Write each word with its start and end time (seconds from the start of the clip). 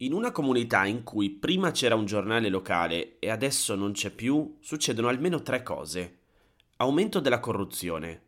In 0.00 0.12
una 0.12 0.30
comunità 0.30 0.84
in 0.84 1.02
cui 1.02 1.30
prima 1.30 1.70
c'era 1.70 1.94
un 1.94 2.04
giornale 2.04 2.50
locale 2.50 3.18
e 3.18 3.30
adesso 3.30 3.74
non 3.74 3.92
c'è 3.92 4.10
più, 4.10 4.58
succedono 4.60 5.08
almeno 5.08 5.40
tre 5.40 5.62
cose. 5.62 6.18
Aumento 6.76 7.18
della 7.18 7.40
corruzione, 7.40 8.24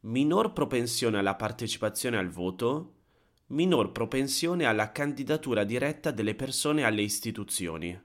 minor 0.00 0.54
propensione 0.54 1.18
alla 1.18 1.34
partecipazione 1.34 2.16
al 2.16 2.30
voto, 2.30 2.94
minor 3.48 3.92
propensione 3.92 4.64
alla 4.64 4.92
candidatura 4.92 5.64
diretta 5.64 6.10
delle 6.10 6.34
persone 6.34 6.84
alle 6.84 7.02
istituzioni. 7.02 8.00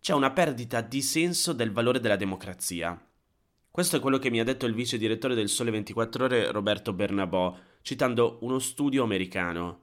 C'è 0.00 0.14
una 0.14 0.30
perdita 0.30 0.80
di 0.80 1.02
senso 1.02 1.52
del 1.52 1.70
valore 1.70 2.00
della 2.00 2.16
democrazia. 2.16 2.98
Questo 3.70 3.98
è 3.98 4.00
quello 4.00 4.18
che 4.18 4.30
mi 4.30 4.40
ha 4.40 4.44
detto 4.44 4.64
il 4.64 4.72
vice 4.72 4.96
direttore 4.96 5.34
del 5.34 5.50
Sole 5.50 5.70
24 5.70 6.24
Ore 6.24 6.50
Roberto 6.50 6.94
Bernabò, 6.94 7.54
citando 7.82 8.38
uno 8.40 8.58
studio 8.58 9.02
americano. 9.02 9.82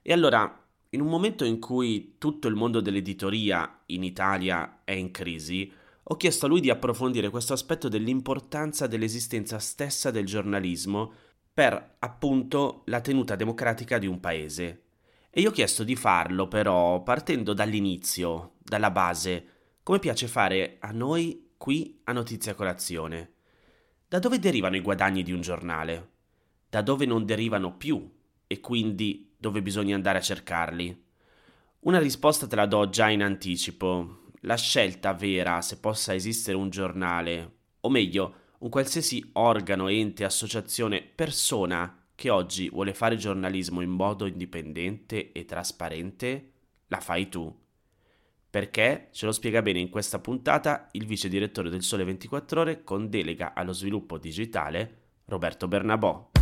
E 0.00 0.14
allora, 0.14 0.65
in 0.90 1.00
un 1.00 1.08
momento 1.08 1.44
in 1.44 1.58
cui 1.58 2.14
tutto 2.18 2.48
il 2.48 2.54
mondo 2.54 2.80
dell'editoria 2.80 3.82
in 3.86 4.04
Italia 4.04 4.82
è 4.84 4.92
in 4.92 5.10
crisi, 5.10 5.70
ho 6.02 6.16
chiesto 6.16 6.46
a 6.46 6.48
lui 6.48 6.60
di 6.60 6.70
approfondire 6.70 7.30
questo 7.30 7.52
aspetto 7.52 7.88
dell'importanza 7.88 8.86
dell'esistenza 8.86 9.58
stessa 9.58 10.10
del 10.12 10.24
giornalismo 10.24 11.12
per 11.52 11.96
appunto 11.98 12.82
la 12.86 13.00
tenuta 13.00 13.34
democratica 13.34 13.98
di 13.98 14.06
un 14.06 14.20
paese. 14.20 14.82
E 15.30 15.40
io 15.40 15.48
ho 15.48 15.52
chiesto 15.52 15.82
di 15.84 15.96
farlo 15.96 16.48
però 16.48 17.02
partendo 17.02 17.52
dall'inizio, 17.52 18.54
dalla 18.62 18.90
base, 18.90 19.46
come 19.82 19.98
piace 19.98 20.28
fare 20.28 20.76
a 20.80 20.92
noi 20.92 21.52
qui 21.56 22.00
a 22.04 22.12
Notizia 22.12 22.54
Colazione. 22.54 23.32
Da 24.06 24.18
dove 24.18 24.38
derivano 24.38 24.76
i 24.76 24.80
guadagni 24.80 25.22
di 25.22 25.32
un 25.32 25.40
giornale? 25.40 26.10
Da 26.70 26.82
dove 26.82 27.06
non 27.06 27.24
derivano 27.24 27.76
più 27.76 28.08
e 28.46 28.60
quindi 28.60 29.34
dove 29.46 29.62
bisogna 29.62 29.94
andare 29.94 30.18
a 30.18 30.22
cercarli? 30.22 31.04
Una 31.80 32.00
risposta 32.00 32.48
te 32.48 32.56
la 32.56 32.66
do 32.66 32.88
già 32.88 33.10
in 33.10 33.22
anticipo, 33.22 34.24
la 34.40 34.56
scelta 34.56 35.12
vera 35.12 35.62
se 35.62 35.78
possa 35.78 36.14
esistere 36.14 36.56
un 36.56 36.68
giornale, 36.68 37.58
o 37.80 37.88
meglio, 37.88 38.34
un 38.58 38.70
qualsiasi 38.70 39.30
organo, 39.34 39.86
ente, 39.86 40.24
associazione, 40.24 41.00
persona 41.00 42.06
che 42.16 42.28
oggi 42.28 42.68
vuole 42.70 42.92
fare 42.92 43.16
giornalismo 43.16 43.82
in 43.82 43.90
modo 43.90 44.26
indipendente 44.26 45.30
e 45.30 45.44
trasparente, 45.44 46.50
la 46.88 46.98
fai 46.98 47.28
tu. 47.28 47.54
Perché 48.50 49.10
ce 49.12 49.26
lo 49.26 49.32
spiega 49.32 49.62
bene 49.62 49.78
in 49.78 49.90
questa 49.90 50.18
puntata 50.18 50.88
il 50.92 51.06
vice 51.06 51.28
direttore 51.28 51.70
del 51.70 51.82
Sole 51.82 52.02
24 52.02 52.60
Ore 52.60 52.82
con 52.82 53.08
delega 53.08 53.54
allo 53.54 53.72
sviluppo 53.72 54.18
digitale, 54.18 55.02
Roberto 55.26 55.68
Bernabò. 55.68 56.35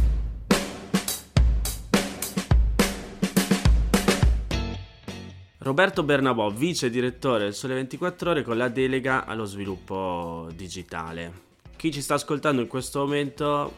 Roberto 5.64 6.02
Bernabò, 6.02 6.50
vice 6.50 6.90
direttore 6.90 7.44
del 7.44 7.54
Sole 7.54 7.72
24 7.72 8.32
Ore 8.32 8.42
con 8.42 8.58
la 8.58 8.68
delega 8.68 9.24
allo 9.24 9.46
sviluppo 9.46 10.50
digitale. 10.54 11.32
Chi 11.76 11.90
ci 11.90 12.02
sta 12.02 12.12
ascoltando 12.12 12.60
in 12.60 12.68
questo 12.68 12.98
momento 12.98 13.72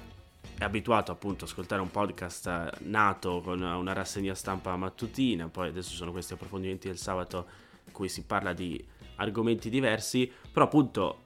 è 0.59 0.65
abituato 0.65 1.13
appunto 1.13 1.45
ad 1.45 1.51
ascoltare 1.51 1.81
un 1.81 1.93
podcast 1.93 2.79
nato 2.81 3.41
con 3.41 3.63
una 3.63 3.93
rassegna 3.93 4.35
stampa 4.35 4.75
mattutina, 4.75 5.47
poi 5.47 5.69
adesso 5.69 5.91
ci 5.91 5.97
sono 5.97 6.11
questi 6.11 6.33
approfondimenti 6.33 6.89
del 6.89 6.99
sabato 6.99 7.47
in 7.85 7.93
cui 7.93 8.09
si 8.09 8.25
parla 8.25 8.53
di 8.53 8.85
argomenti 9.15 9.71
diversi, 9.71 10.29
però 10.51 10.65
appunto 10.65 11.23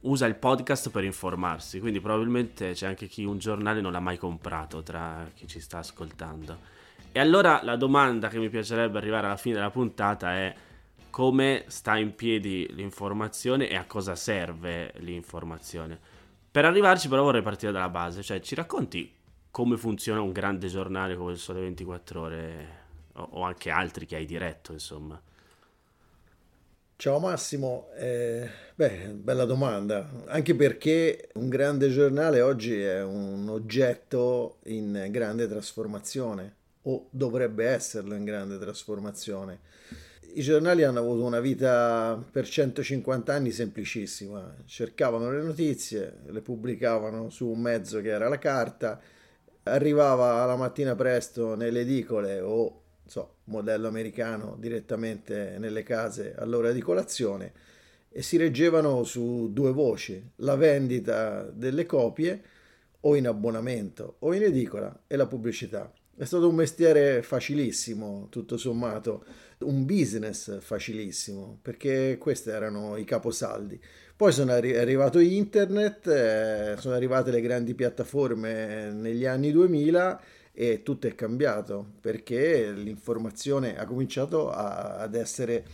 usa 0.00 0.26
il 0.26 0.34
podcast 0.34 0.90
per 0.90 1.04
informarsi, 1.04 1.80
quindi 1.80 2.00
probabilmente 2.00 2.72
c'è 2.72 2.86
anche 2.86 3.06
chi 3.06 3.24
un 3.24 3.38
giornale 3.38 3.80
non 3.80 3.92
l'ha 3.92 4.00
mai 4.00 4.18
comprato 4.18 4.82
tra 4.82 5.26
chi 5.32 5.46
ci 5.46 5.58
sta 5.58 5.78
ascoltando. 5.78 6.80
E 7.14 7.20
allora 7.20 7.60
la 7.62 7.76
domanda 7.76 8.28
che 8.28 8.38
mi 8.38 8.48
piacerebbe 8.48 8.96
arrivare 8.96 9.26
alla 9.26 9.36
fine 9.36 9.56
della 9.56 9.70
puntata 9.70 10.32
è 10.32 10.54
come 11.10 11.64
sta 11.66 11.98
in 11.98 12.14
piedi 12.14 12.66
l'informazione 12.72 13.68
e 13.68 13.76
a 13.76 13.84
cosa 13.84 14.14
serve 14.14 14.94
l'informazione. 14.96 16.00
Per 16.50 16.64
arrivarci 16.64 17.10
però 17.10 17.22
vorrei 17.22 17.42
partire 17.42 17.70
dalla 17.70 17.90
base, 17.90 18.22
cioè 18.22 18.40
ci 18.40 18.54
racconti 18.54 19.14
come 19.50 19.76
funziona 19.76 20.22
un 20.22 20.32
grande 20.32 20.68
giornale 20.68 21.14
come 21.14 21.32
il 21.32 21.38
Sole 21.38 21.60
24 21.60 22.20
ore 22.20 22.66
o, 23.12 23.28
o 23.32 23.42
anche 23.42 23.68
altri 23.68 24.06
che 24.06 24.16
hai 24.16 24.24
diretto, 24.24 24.72
insomma. 24.72 25.20
Ciao 26.96 27.18
Massimo, 27.18 27.90
eh, 27.94 28.48
beh, 28.74 29.08
bella 29.08 29.44
domanda, 29.44 30.08
anche 30.28 30.54
perché 30.54 31.28
un 31.34 31.50
grande 31.50 31.90
giornale 31.90 32.40
oggi 32.40 32.80
è 32.80 33.02
un 33.02 33.50
oggetto 33.50 34.60
in 34.64 35.08
grande 35.10 35.46
trasformazione 35.46 36.60
o 36.82 37.06
dovrebbe 37.10 37.66
esserlo 37.66 38.14
in 38.14 38.24
grande 38.24 38.58
trasformazione. 38.58 39.60
I 40.34 40.40
giornali 40.40 40.82
hanno 40.82 41.00
avuto 41.00 41.24
una 41.24 41.40
vita 41.40 42.18
per 42.30 42.48
150 42.48 43.34
anni 43.34 43.50
semplicissima, 43.50 44.56
cercavano 44.64 45.30
le 45.30 45.42
notizie, 45.42 46.20
le 46.26 46.40
pubblicavano 46.40 47.28
su 47.28 47.48
un 47.48 47.60
mezzo 47.60 48.00
che 48.00 48.08
era 48.08 48.28
la 48.28 48.38
carta, 48.38 48.98
arrivava 49.64 50.44
la 50.46 50.56
mattina 50.56 50.94
presto 50.94 51.54
nelle 51.54 51.80
edicole 51.80 52.40
o 52.40 52.80
so, 53.04 53.34
modello 53.44 53.88
americano 53.88 54.56
direttamente 54.58 55.56
nelle 55.58 55.82
case 55.82 56.34
all'ora 56.34 56.72
di 56.72 56.80
colazione 56.80 57.52
e 58.08 58.22
si 58.22 58.38
reggevano 58.38 59.04
su 59.04 59.50
due 59.52 59.72
voci, 59.72 60.22
la 60.36 60.56
vendita 60.56 61.42
delle 61.42 61.84
copie 61.84 62.42
o 63.00 63.16
in 63.16 63.26
abbonamento 63.26 64.16
o 64.20 64.32
in 64.32 64.44
edicola 64.44 65.02
e 65.06 65.16
la 65.16 65.26
pubblicità. 65.26 65.92
È 66.14 66.24
stato 66.24 66.46
un 66.48 66.54
mestiere 66.54 67.22
facilissimo, 67.22 68.26
tutto 68.28 68.58
sommato, 68.58 69.24
un 69.60 69.86
business 69.86 70.60
facilissimo, 70.60 71.58
perché 71.62 72.18
questi 72.18 72.50
erano 72.50 72.96
i 72.98 73.04
caposaldi. 73.04 73.80
Poi 74.14 74.30
sono 74.30 74.52
arri- 74.52 74.76
arrivato 74.76 75.18
internet, 75.20 76.06
eh, 76.06 76.76
sono 76.78 76.94
arrivate 76.94 77.30
le 77.30 77.40
grandi 77.40 77.74
piattaforme 77.74 78.92
negli 78.92 79.24
anni 79.24 79.50
2000 79.52 80.20
e 80.52 80.82
tutto 80.82 81.06
è 81.06 81.14
cambiato, 81.14 81.92
perché 82.00 82.70
l'informazione 82.72 83.78
ha 83.78 83.86
cominciato 83.86 84.50
a- 84.50 84.98
ad 84.98 85.14
essere 85.14 85.64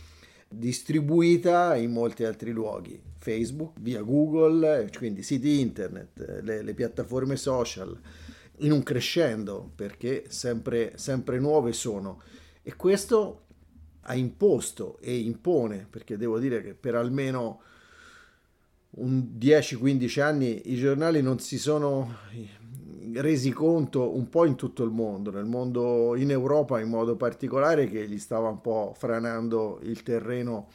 distribuita 0.47 1.75
in 1.75 1.91
molti 1.91 2.23
altri 2.23 2.51
luoghi. 2.51 2.99
Facebook, 3.17 3.77
via 3.81 4.01
Google, 4.01 4.89
quindi 4.97 5.21
siti 5.21 5.59
internet, 5.59 6.39
le, 6.41 6.61
le 6.63 6.73
piattaforme 6.73 7.35
social 7.35 7.99
in 8.59 8.71
un 8.71 8.83
crescendo 8.83 9.71
perché 9.75 10.25
sempre, 10.27 10.93
sempre 10.95 11.39
nuove 11.39 11.73
sono 11.73 12.21
e 12.61 12.75
questo 12.75 13.45
ha 14.01 14.15
imposto 14.15 14.97
e 14.99 15.17
impone 15.17 15.87
perché 15.89 16.17
devo 16.17 16.39
dire 16.39 16.61
che 16.61 16.73
per 16.73 16.95
almeno 16.95 17.61
un 18.91 19.37
10-15 19.37 20.21
anni 20.21 20.71
i 20.71 20.75
giornali 20.75 21.21
non 21.21 21.39
si 21.39 21.57
sono 21.57 22.15
resi 23.13 23.51
conto 23.51 24.15
un 24.15 24.29
po' 24.29 24.45
in 24.45 24.55
tutto 24.55 24.83
il 24.83 24.91
mondo, 24.91 25.31
nel 25.31 25.45
mondo 25.45 26.15
in 26.15 26.31
Europa 26.31 26.79
in 26.79 26.89
modo 26.89 27.15
particolare 27.15 27.87
che 27.87 28.07
gli 28.07 28.19
stava 28.19 28.49
un 28.49 28.61
po' 28.61 28.93
franando 28.97 29.79
il 29.83 30.03
terreno 30.03 30.69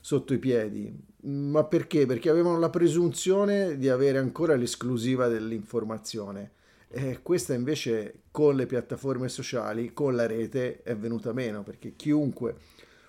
sotto 0.00 0.34
i 0.34 0.38
piedi. 0.38 1.06
Ma 1.20 1.64
perché? 1.64 2.06
Perché 2.06 2.30
avevano 2.30 2.58
la 2.58 2.70
presunzione 2.70 3.76
di 3.76 3.88
avere 3.88 4.18
ancora 4.18 4.54
l'esclusiva 4.54 5.28
dell'informazione 5.28 6.52
eh, 6.90 7.20
questa 7.22 7.54
invece 7.54 8.20
con 8.30 8.56
le 8.56 8.66
piattaforme 8.66 9.28
sociali, 9.28 9.92
con 9.92 10.14
la 10.16 10.26
rete 10.26 10.82
è 10.82 10.96
venuta 10.96 11.32
meno 11.32 11.62
perché 11.62 11.94
chiunque 11.96 12.56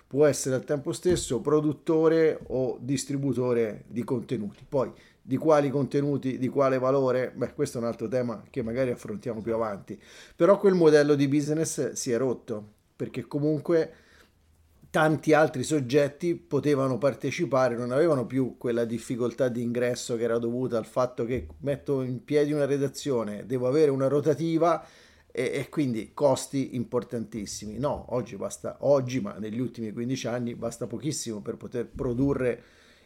può 0.06 0.26
essere 0.26 0.56
al 0.56 0.64
tempo 0.64 0.92
stesso 0.92 1.40
produttore 1.40 2.40
o 2.48 2.78
distributore 2.80 3.84
di 3.86 4.02
contenuti. 4.02 4.64
Poi 4.68 4.92
di 5.22 5.36
quali 5.36 5.70
contenuti, 5.70 6.38
di 6.38 6.48
quale 6.48 6.78
valore, 6.78 7.32
beh, 7.34 7.54
questo 7.54 7.78
è 7.78 7.80
un 7.80 7.86
altro 7.86 8.08
tema 8.08 8.42
che 8.50 8.62
magari 8.62 8.90
affrontiamo 8.90 9.40
più 9.40 9.54
avanti. 9.54 10.00
Però 10.34 10.58
quel 10.58 10.74
modello 10.74 11.14
di 11.14 11.28
business 11.28 11.92
si 11.92 12.10
è 12.10 12.18
rotto 12.18 12.78
perché 12.96 13.26
comunque 13.26 13.92
tanti 14.90 15.32
altri 15.32 15.62
soggetti 15.62 16.34
potevano 16.34 16.98
partecipare, 16.98 17.76
non 17.76 17.92
avevano 17.92 18.26
più 18.26 18.56
quella 18.58 18.84
difficoltà 18.84 19.48
di 19.48 19.62
ingresso 19.62 20.16
che 20.16 20.24
era 20.24 20.38
dovuta 20.38 20.76
al 20.78 20.86
fatto 20.86 21.24
che 21.24 21.46
metto 21.60 22.02
in 22.02 22.24
piedi 22.24 22.52
una 22.52 22.66
redazione, 22.66 23.46
devo 23.46 23.68
avere 23.68 23.90
una 23.90 24.08
rotativa 24.08 24.84
e, 25.30 25.50
e 25.54 25.68
quindi 25.68 26.10
costi 26.12 26.74
importantissimi. 26.74 27.78
No, 27.78 28.06
oggi 28.14 28.36
basta, 28.36 28.78
oggi, 28.80 29.20
ma 29.20 29.34
negli 29.38 29.60
ultimi 29.60 29.92
15 29.92 30.26
anni 30.26 30.54
basta 30.56 30.86
pochissimo 30.86 31.40
per 31.40 31.56
poter 31.56 31.86
produrre 31.86 32.62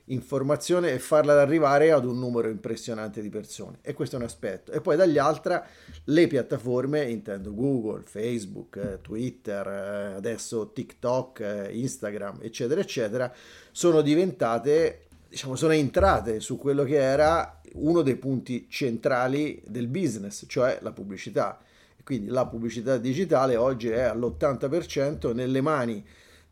informazione 0.06 0.92
e 0.92 0.98
farla 0.98 1.40
arrivare 1.40 1.90
ad 1.90 2.04
un 2.04 2.18
numero 2.18 2.48
impressionante 2.48 3.22
di 3.22 3.30
persone. 3.30 3.78
E 3.80 3.94
questo 3.94 4.16
è 4.16 4.18
un 4.18 4.24
aspetto. 4.24 4.72
E 4.72 4.80
poi 4.80 4.96
dagli 4.96 5.18
altri 5.18 5.58
le 6.04 6.26
piattaforme, 6.26 7.04
intendo 7.04 7.54
Google, 7.54 8.02
Facebook, 8.04 8.76
eh, 8.76 9.00
Twitter, 9.00 9.66
eh, 9.66 10.14
adesso 10.16 10.72
TikTok, 10.72 11.40
eh, 11.40 11.78
Instagram, 11.78 12.40
eccetera, 12.42 12.80
eccetera, 12.80 13.32
sono 13.70 14.02
diventate, 14.02 15.06
diciamo, 15.28 15.56
sono 15.56 15.72
entrate 15.72 16.40
su 16.40 16.58
quello 16.58 16.84
che 16.84 16.96
era 16.96 17.60
uno 17.74 18.02
dei 18.02 18.16
punti 18.16 18.66
centrali 18.68 19.62
del 19.66 19.88
business, 19.88 20.44
cioè 20.46 20.78
la 20.82 20.92
pubblicità. 20.92 21.58
Quindi 22.04 22.28
la 22.28 22.46
pubblicità 22.46 22.98
digitale 22.98 23.56
oggi 23.56 23.88
è 23.88 24.02
all'80% 24.02 25.32
nelle 25.32 25.62
mani 25.62 26.04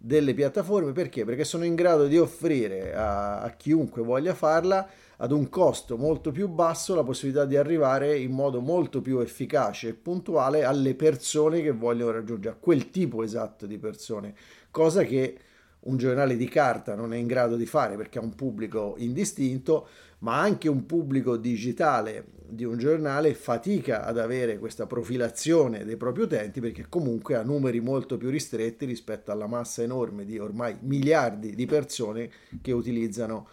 delle 0.05 0.35
piattaforme 0.35 0.91
perché? 0.91 1.25
Perché 1.25 1.45
sono 1.45 1.65
in 1.65 1.77
grado 1.77 2.09
di 2.09 2.19
offrire 2.19 2.93
a, 2.93 3.41
a 3.41 3.51
chiunque 3.51 4.03
voglia 4.03 4.35
farla 4.35 4.89
ad 5.19 5.31
un 5.31 5.49
costo 5.49 5.97
molto 5.97 6.33
più 6.33 6.49
basso 6.49 6.97
la 6.97 7.05
possibilità 7.05 7.45
di 7.45 7.57
arrivare 7.57 8.19
in 8.19 8.33
modo 8.33 8.61
molto 8.61 9.01
più 9.01 9.21
efficace 9.21 9.89
e 9.89 9.95
puntuale 9.95 10.65
alle 10.65 10.97
persone 10.97 11.63
che 11.63 11.71
vogliono 11.71 12.11
raggiungere, 12.11 12.57
a 12.57 12.59
quel 12.59 12.91
tipo 12.91 13.23
esatto 13.23 13.65
di 13.65 13.79
persone, 13.79 14.35
cosa 14.73 15.05
che 15.05 15.39
un 15.83 15.97
giornale 15.97 16.37
di 16.37 16.49
carta 16.49 16.97
non 16.97 17.15
è 17.15 17.17
in 17.17 17.29
grado 17.29 17.55
di 17.55 17.67
fare 17.67 17.97
perché 17.97 18.19
ha 18.19 18.23
un 18.23 18.35
pubblico 18.35 18.95
indistinto, 18.99 19.87
ma 20.19 20.41
anche 20.41 20.69
un 20.69 20.85
pubblico 20.85 21.37
digitale 21.37 22.25
di 22.53 22.65
un 22.65 22.77
giornale 22.77 23.33
fatica 23.33 24.05
ad 24.05 24.19
avere 24.19 24.59
questa 24.59 24.87
profilazione 24.87 25.87
dei 25.87 25.97
propri 25.97 26.25
utenti 26.25 26.61
perché 26.61 26.85
comunque 26.87 27.35
ha 27.35 27.43
numeri 27.43 27.81
molto 27.81 28.19
più 28.19 28.29
ristretti 28.29 28.85
rispetto 28.85 29.33
alla 29.33 29.47
massa 29.47 29.83
enorme 29.83 30.27
di 30.27 30.39
ormai 30.39 30.77
miliardi 30.81 31.55
di 31.55 31.65
persone 31.65 32.31
che 32.61 32.73
utilizzano 32.73 33.49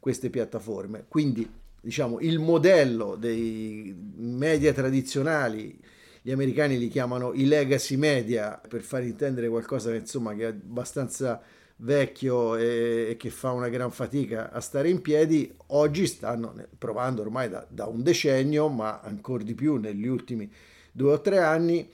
queste 0.00 0.30
piattaforme. 0.30 1.04
Quindi, 1.06 1.48
diciamo, 1.80 2.18
il 2.18 2.40
modello 2.40 3.14
dei 3.14 3.94
media 4.16 4.72
tradizionali, 4.72 5.78
gli 6.20 6.32
americani 6.32 6.76
li 6.76 6.88
chiamano 6.88 7.32
i 7.32 7.46
legacy 7.46 7.94
media, 7.94 8.60
per 8.68 8.82
far 8.82 9.04
intendere 9.04 9.48
qualcosa 9.48 9.92
che, 9.92 9.98
insomma, 9.98 10.34
che 10.34 10.48
è 10.48 10.48
abbastanza 10.48 11.40
vecchio 11.80 12.56
e, 12.56 13.08
e, 13.10 13.16
che 13.16 13.30
fa 13.30 13.52
una 13.52 13.68
gran 13.68 13.90
fatica 13.90 14.50
a 14.50 14.60
stare 14.60 14.88
in 14.88 15.00
piedi, 15.00 15.52
oggi 15.68 16.06
stanno 16.06 16.54
provando 16.78 17.22
ormai 17.22 17.48
da, 17.48 17.66
da 17.68 17.86
un 17.86 18.02
decennio, 18.02 18.68
ma 18.68 19.00
ancora 19.00 19.42
di 19.42 19.54
più 19.54 19.76
negli 19.76 20.06
ultimi 20.06 20.50
due 20.92 21.12
o 21.12 21.20
tre 21.20 21.38
anni, 21.38 21.88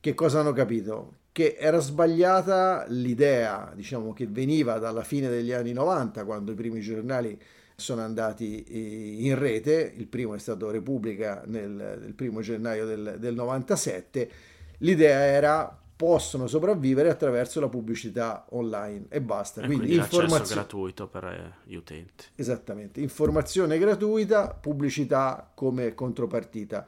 che 0.00 0.14
cosa 0.14 0.40
hanno 0.40 0.52
capito? 0.52 1.18
che 1.32 1.56
era 1.58 1.78
sbagliata 1.78 2.86
l'idea, 2.88 3.72
diciamo, 3.74 4.12
che 4.12 4.26
veniva 4.26 4.78
dalla 4.78 5.04
fine 5.04 5.28
degli 5.28 5.52
anni 5.52 5.72
90, 5.72 6.24
quando 6.24 6.52
i 6.52 6.54
primi 6.56 6.80
giornali 6.80 7.40
sono 7.76 8.02
andati 8.02 8.62
eh, 8.64 9.24
in 9.24 9.38
rete, 9.38 9.92
il 9.96 10.06
primo 10.06 10.34
è 10.34 10.38
stato 10.38 10.70
Repubblica 10.70 11.42
nel, 11.46 11.70
nel 11.70 12.14
primo 12.14 12.40
gennaio 12.40 12.84
del, 12.84 13.16
del 13.18 13.34
97, 13.34 14.30
l'idea 14.78 15.20
era 15.20 15.79
possono 16.00 16.46
sopravvivere 16.46 17.10
attraverso 17.10 17.60
la 17.60 17.68
pubblicità 17.68 18.46
online 18.52 19.04
e 19.10 19.20
basta. 19.20 19.60
E 19.60 19.66
quindi, 19.66 19.84
quindi 19.84 20.02
informazione 20.02 20.62
gratuito 20.62 21.06
per 21.08 21.24
eh, 21.24 21.52
gli 21.64 21.74
utenti. 21.74 22.24
Esattamente, 22.36 23.02
informazione 23.02 23.76
gratuita, 23.76 24.48
pubblicità 24.48 25.50
come 25.54 25.94
contropartita. 25.94 26.86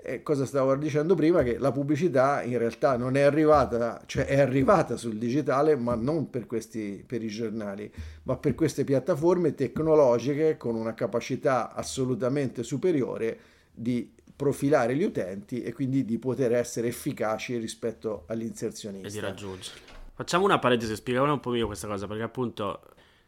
E 0.00 0.22
cosa 0.22 0.46
stavo 0.46 0.74
dicendo 0.76 1.14
prima? 1.14 1.42
Che 1.42 1.58
la 1.58 1.72
pubblicità 1.72 2.42
in 2.42 2.56
realtà 2.56 2.96
non 2.96 3.18
è 3.18 3.20
arrivata, 3.20 4.00
cioè 4.06 4.24
è 4.24 4.40
arrivata 4.40 4.96
sul 4.96 5.18
digitale, 5.18 5.76
ma 5.76 5.94
non 5.94 6.30
per, 6.30 6.46
questi, 6.46 7.04
per 7.06 7.22
i 7.22 7.28
giornali, 7.28 7.92
ma 8.22 8.38
per 8.38 8.54
queste 8.54 8.82
piattaforme 8.82 9.54
tecnologiche 9.54 10.56
con 10.56 10.74
una 10.74 10.94
capacità 10.94 11.74
assolutamente 11.74 12.62
superiore 12.62 13.38
di 13.74 14.10
profilare 14.38 14.94
gli 14.94 15.02
utenti 15.02 15.64
e 15.64 15.72
quindi 15.72 16.04
di 16.04 16.16
poter 16.16 16.52
essere 16.52 16.86
efficaci 16.86 17.56
rispetto 17.56 18.22
all'inserzionista. 18.28 19.08
E 19.08 19.10
di 19.10 19.18
raggiungerli. 19.18 19.80
Facciamo 20.14 20.44
una 20.44 20.60
parentesi, 20.60 20.94
spieghiamo 20.94 21.32
un 21.32 21.40
po' 21.40 21.50
meglio 21.50 21.66
questa 21.66 21.88
cosa, 21.88 22.06
perché 22.06 22.22
appunto 22.22 22.82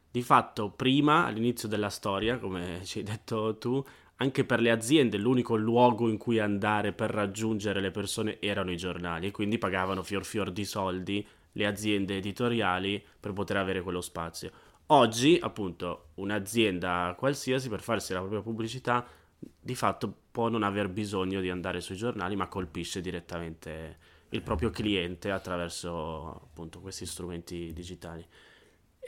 di 0.09 0.23
fatto 0.23 0.71
prima, 0.71 1.27
all'inizio 1.27 1.67
della 1.67 1.89
storia, 1.89 2.39
come 2.39 2.83
ci 2.85 2.99
hai 2.99 3.05
detto 3.05 3.59
tu, 3.59 3.85
anche 4.19 4.45
per 4.45 4.61
le 4.61 4.71
aziende 4.71 5.17
l'unico 5.17 5.57
luogo 5.57 6.09
in 6.09 6.17
cui 6.17 6.39
andare 6.39 6.93
per 6.93 7.11
raggiungere 7.11 7.81
le 7.81 7.91
persone 7.91 8.41
erano 8.41 8.71
i 8.71 8.77
giornali 8.77 9.27
e 9.27 9.31
quindi 9.33 9.59
pagavano 9.59 10.05
fior 10.05 10.25
fior 10.25 10.53
di 10.53 10.65
soldi 10.65 11.27
le 11.53 11.67
aziende 11.67 12.19
editoriali 12.19 13.05
per 13.19 13.33
poter 13.33 13.57
avere 13.57 13.83
quello 13.83 14.01
spazio. 14.01 14.53
Oggi, 14.87 15.41
appunto, 15.43 16.11
un'azienda 16.15 17.17
qualsiasi 17.19 17.69
per 17.69 17.81
farsi 17.81 18.13
la 18.13 18.21
propria 18.21 18.43
pubblicità 18.43 19.05
di 19.39 19.75
fatto 19.75 20.20
può 20.31 20.49
non 20.49 20.63
aver 20.63 20.89
bisogno 20.89 21.41
di 21.41 21.51
andare 21.51 21.81
sui 21.81 21.97
giornali, 21.97 22.37
ma 22.37 22.49
colpisce 22.49 23.01
direttamente 23.01 23.97
il 24.31 24.43
proprio 24.43 24.71
cliente 24.71 25.31
attraverso 25.31 26.43
appunto 26.45 26.81
questi 26.81 27.07
strumenti 27.07 27.73
digitali. 27.73 28.25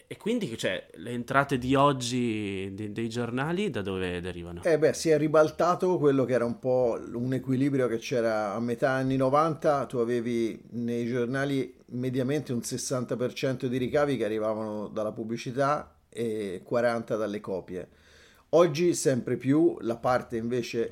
E 0.06 0.16
quindi 0.16 0.56
cioè, 0.58 0.88
le 0.94 1.10
entrate 1.10 1.58
di 1.58 1.74
oggi 1.74 2.70
dei, 2.74 2.92
dei 2.92 3.08
giornali 3.08 3.70
da 3.70 3.82
dove 3.82 4.20
derivano? 4.20 4.62
Eh 4.62 4.78
beh, 4.78 4.92
si 4.92 5.10
è 5.10 5.16
ribaltato 5.16 5.96
quello 5.98 6.24
che 6.24 6.34
era 6.34 6.44
un 6.44 6.58
po' 6.58 6.98
un 7.14 7.32
equilibrio 7.32 7.88
che 7.88 7.98
c'era 7.98 8.52
a 8.52 8.60
metà 8.60 8.90
anni 8.90 9.16
90, 9.16 9.86
tu 9.86 9.98
avevi 9.98 10.60
nei 10.72 11.06
giornali 11.06 11.74
mediamente 11.92 12.52
un 12.52 12.58
60% 12.58 13.66
di 13.66 13.76
ricavi 13.78 14.16
che 14.16 14.24
arrivavano 14.24 14.88
dalla 14.88 15.12
pubblicità 15.12 15.96
e 16.08 16.62
40% 16.68 17.16
dalle 17.16 17.40
copie. 17.40 17.88
Oggi 18.50 18.94
sempre 18.94 19.36
più 19.36 19.78
la 19.80 19.96
parte 19.96 20.36
invece 20.36 20.90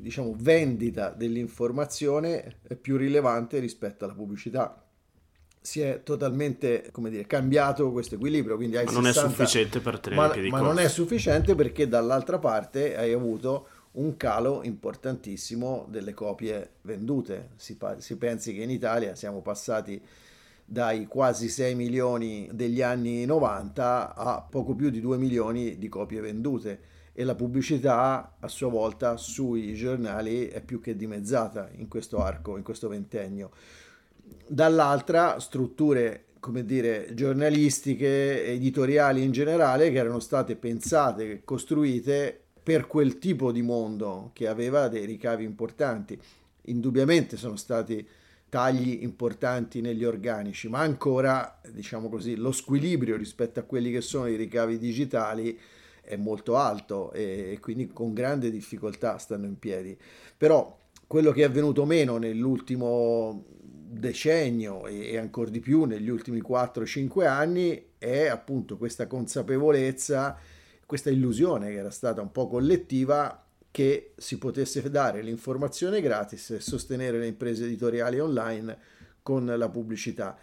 diciamo 0.00 0.34
vendita 0.36 1.10
dell'informazione 1.10 2.56
è 2.62 2.74
più 2.74 2.96
rilevante 2.96 3.58
rispetto 3.58 4.04
alla 4.04 4.14
pubblicità 4.14 4.84
si 5.62 5.80
è 5.80 6.00
totalmente 6.02 6.88
come 6.90 7.10
dire, 7.10 7.26
cambiato 7.26 7.92
questo 7.92 8.14
equilibrio. 8.14 8.56
Quindi 8.56 8.76
hai 8.76 8.86
ma 8.86 8.92
non 8.92 9.04
60, 9.04 9.26
è 9.26 9.28
sufficiente 9.28 9.80
per 9.80 10.00
tre 10.00 10.14
ma, 10.14 10.32
ma 10.48 10.60
non 10.60 10.78
è 10.78 10.88
sufficiente 10.88 11.54
perché 11.54 11.86
dall'altra 11.86 12.38
parte 12.38 12.96
hai 12.96 13.12
avuto 13.12 13.66
un 13.92 14.16
calo 14.16 14.62
importantissimo 14.62 15.86
delle 15.90 16.14
copie 16.14 16.70
vendute. 16.82 17.50
Si, 17.56 17.76
si 17.98 18.16
pensi 18.16 18.54
che 18.54 18.62
in 18.62 18.70
Italia 18.70 19.14
siamo 19.14 19.42
passati 19.42 20.00
dai 20.64 21.06
quasi 21.06 21.48
6 21.48 21.74
milioni 21.74 22.48
degli 22.52 22.80
anni 22.80 23.24
90 23.24 24.14
a 24.14 24.40
poco 24.48 24.74
più 24.74 24.88
di 24.88 25.00
2 25.00 25.18
milioni 25.18 25.78
di 25.78 25.88
copie 25.88 26.20
vendute 26.20 26.80
e 27.12 27.24
la 27.24 27.34
pubblicità 27.34 28.36
a 28.38 28.48
sua 28.48 28.68
volta 28.68 29.16
sui 29.16 29.74
giornali 29.74 30.46
è 30.46 30.62
più 30.62 30.80
che 30.80 30.96
dimezzata 30.96 31.70
in 31.76 31.88
questo 31.88 32.22
arco, 32.22 32.56
in 32.56 32.62
questo 32.62 32.88
ventennio 32.88 33.50
dall'altra 34.46 35.38
strutture 35.38 36.24
come 36.40 36.64
dire 36.64 37.10
giornalistiche, 37.12 38.46
editoriali 38.46 39.22
in 39.22 39.30
generale 39.30 39.90
che 39.90 39.98
erano 39.98 40.20
state 40.20 40.56
pensate, 40.56 41.42
costruite 41.44 42.44
per 42.62 42.86
quel 42.86 43.18
tipo 43.18 43.52
di 43.52 43.60
mondo 43.60 44.30
che 44.32 44.48
aveva 44.48 44.88
dei 44.88 45.04
ricavi 45.04 45.44
importanti. 45.44 46.18
Indubbiamente 46.62 47.36
sono 47.36 47.56
stati 47.56 48.06
tagli 48.48 49.02
importanti 49.02 49.82
negli 49.82 50.04
organici, 50.04 50.68
ma 50.68 50.78
ancora, 50.78 51.60
diciamo 51.70 52.08
così, 52.08 52.36
lo 52.36 52.52
squilibrio 52.52 53.16
rispetto 53.16 53.60
a 53.60 53.64
quelli 53.64 53.92
che 53.92 54.00
sono 54.00 54.26
i 54.26 54.36
ricavi 54.36 54.78
digitali 54.78 55.58
è 56.10 56.16
molto 56.16 56.56
alto 56.56 57.12
e 57.12 57.56
quindi 57.60 57.86
con 57.86 58.12
grande 58.12 58.50
difficoltà 58.50 59.16
stanno 59.18 59.46
in 59.46 59.58
piedi. 59.58 59.96
Però 60.36 60.76
quello 61.06 61.30
che 61.30 61.42
è 61.42 61.44
avvenuto 61.44 61.84
meno 61.84 62.18
nell'ultimo 62.18 63.44
decennio 63.62 64.86
e 64.86 65.16
ancora 65.16 65.50
di 65.50 65.60
più 65.60 65.84
negli 65.84 66.08
ultimi 66.08 66.42
4-5 66.42 67.26
anni 67.26 67.92
è 67.98 68.26
appunto 68.26 68.76
questa 68.76 69.06
consapevolezza, 69.06 70.36
questa 70.84 71.10
illusione 71.10 71.70
che 71.70 71.76
era 71.76 71.90
stata 71.90 72.20
un 72.20 72.32
po' 72.32 72.48
collettiva 72.48 73.44
che 73.70 74.14
si 74.16 74.38
potesse 74.38 74.88
dare 74.90 75.22
l'informazione 75.22 76.00
gratis 76.00 76.50
e 76.50 76.60
sostenere 76.60 77.18
le 77.18 77.28
imprese 77.28 77.64
editoriali 77.64 78.18
online 78.18 78.78
con 79.22 79.46
la 79.46 79.68
pubblicità. 79.68 80.36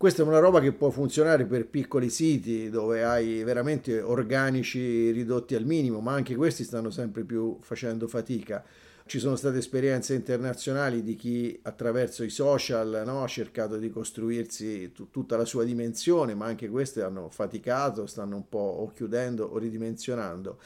Questa 0.00 0.22
è 0.22 0.24
una 0.24 0.38
roba 0.38 0.60
che 0.60 0.72
può 0.72 0.88
funzionare 0.88 1.44
per 1.44 1.68
piccoli 1.68 2.08
siti 2.08 2.70
dove 2.70 3.04
hai 3.04 3.44
veramente 3.44 4.00
organici 4.00 5.10
ridotti 5.10 5.54
al 5.54 5.66
minimo, 5.66 6.00
ma 6.00 6.14
anche 6.14 6.36
questi 6.36 6.64
stanno 6.64 6.88
sempre 6.88 7.24
più 7.24 7.58
facendo 7.60 8.08
fatica 8.08 8.64
ci 9.04 9.18
sono 9.18 9.36
state 9.36 9.58
esperienze 9.58 10.14
internazionali 10.14 11.02
di 11.02 11.16
chi 11.16 11.60
attraverso 11.64 12.24
i 12.24 12.30
social 12.30 13.02
no, 13.04 13.22
ha 13.22 13.26
cercato 13.26 13.76
di 13.76 13.90
costruirsi 13.90 14.90
t- 14.92 15.10
tutta 15.10 15.36
la 15.36 15.44
sua 15.44 15.64
dimensione, 15.64 16.34
ma 16.34 16.46
anche 16.46 16.70
queste 16.70 17.02
hanno 17.02 17.28
faticato, 17.28 18.06
stanno 18.06 18.36
un 18.36 18.48
po' 18.48 18.58
o 18.58 18.92
chiudendo 18.94 19.44
o 19.44 19.58
ridimensionando. 19.58 20.60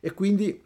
E 0.00 0.12
quindi 0.14 0.60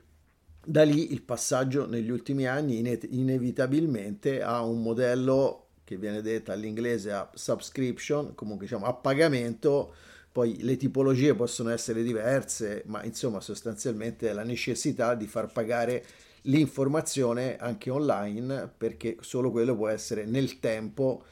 da 0.64 0.82
lì 0.82 1.12
il 1.12 1.20
passaggio 1.20 1.86
negli 1.86 2.08
ultimi 2.08 2.46
anni 2.46 2.78
ine- 2.78 3.00
inevitabilmente 3.10 4.40
a 4.40 4.62
un 4.62 4.80
modello 4.80 5.63
che 5.84 5.96
viene 5.96 6.22
detto 6.22 6.50
all'inglese 6.50 7.12
a 7.12 7.30
subscription, 7.34 8.34
comunque 8.34 8.66
diciamo 8.66 8.86
a 8.86 8.94
pagamento, 8.94 9.94
poi 10.32 10.62
le 10.62 10.76
tipologie 10.76 11.34
possono 11.34 11.70
essere 11.70 12.02
diverse, 12.02 12.82
ma 12.86 13.04
insomma 13.04 13.40
sostanzialmente 13.40 14.32
la 14.32 14.42
necessità 14.42 15.14
di 15.14 15.26
far 15.26 15.52
pagare 15.52 16.04
l'informazione 16.42 17.56
anche 17.56 17.90
online 17.90 18.72
perché 18.76 19.16
solo 19.20 19.50
quello 19.50 19.76
può 19.76 19.88
essere 19.88 20.24
nel 20.24 20.58
tempo 20.58 21.24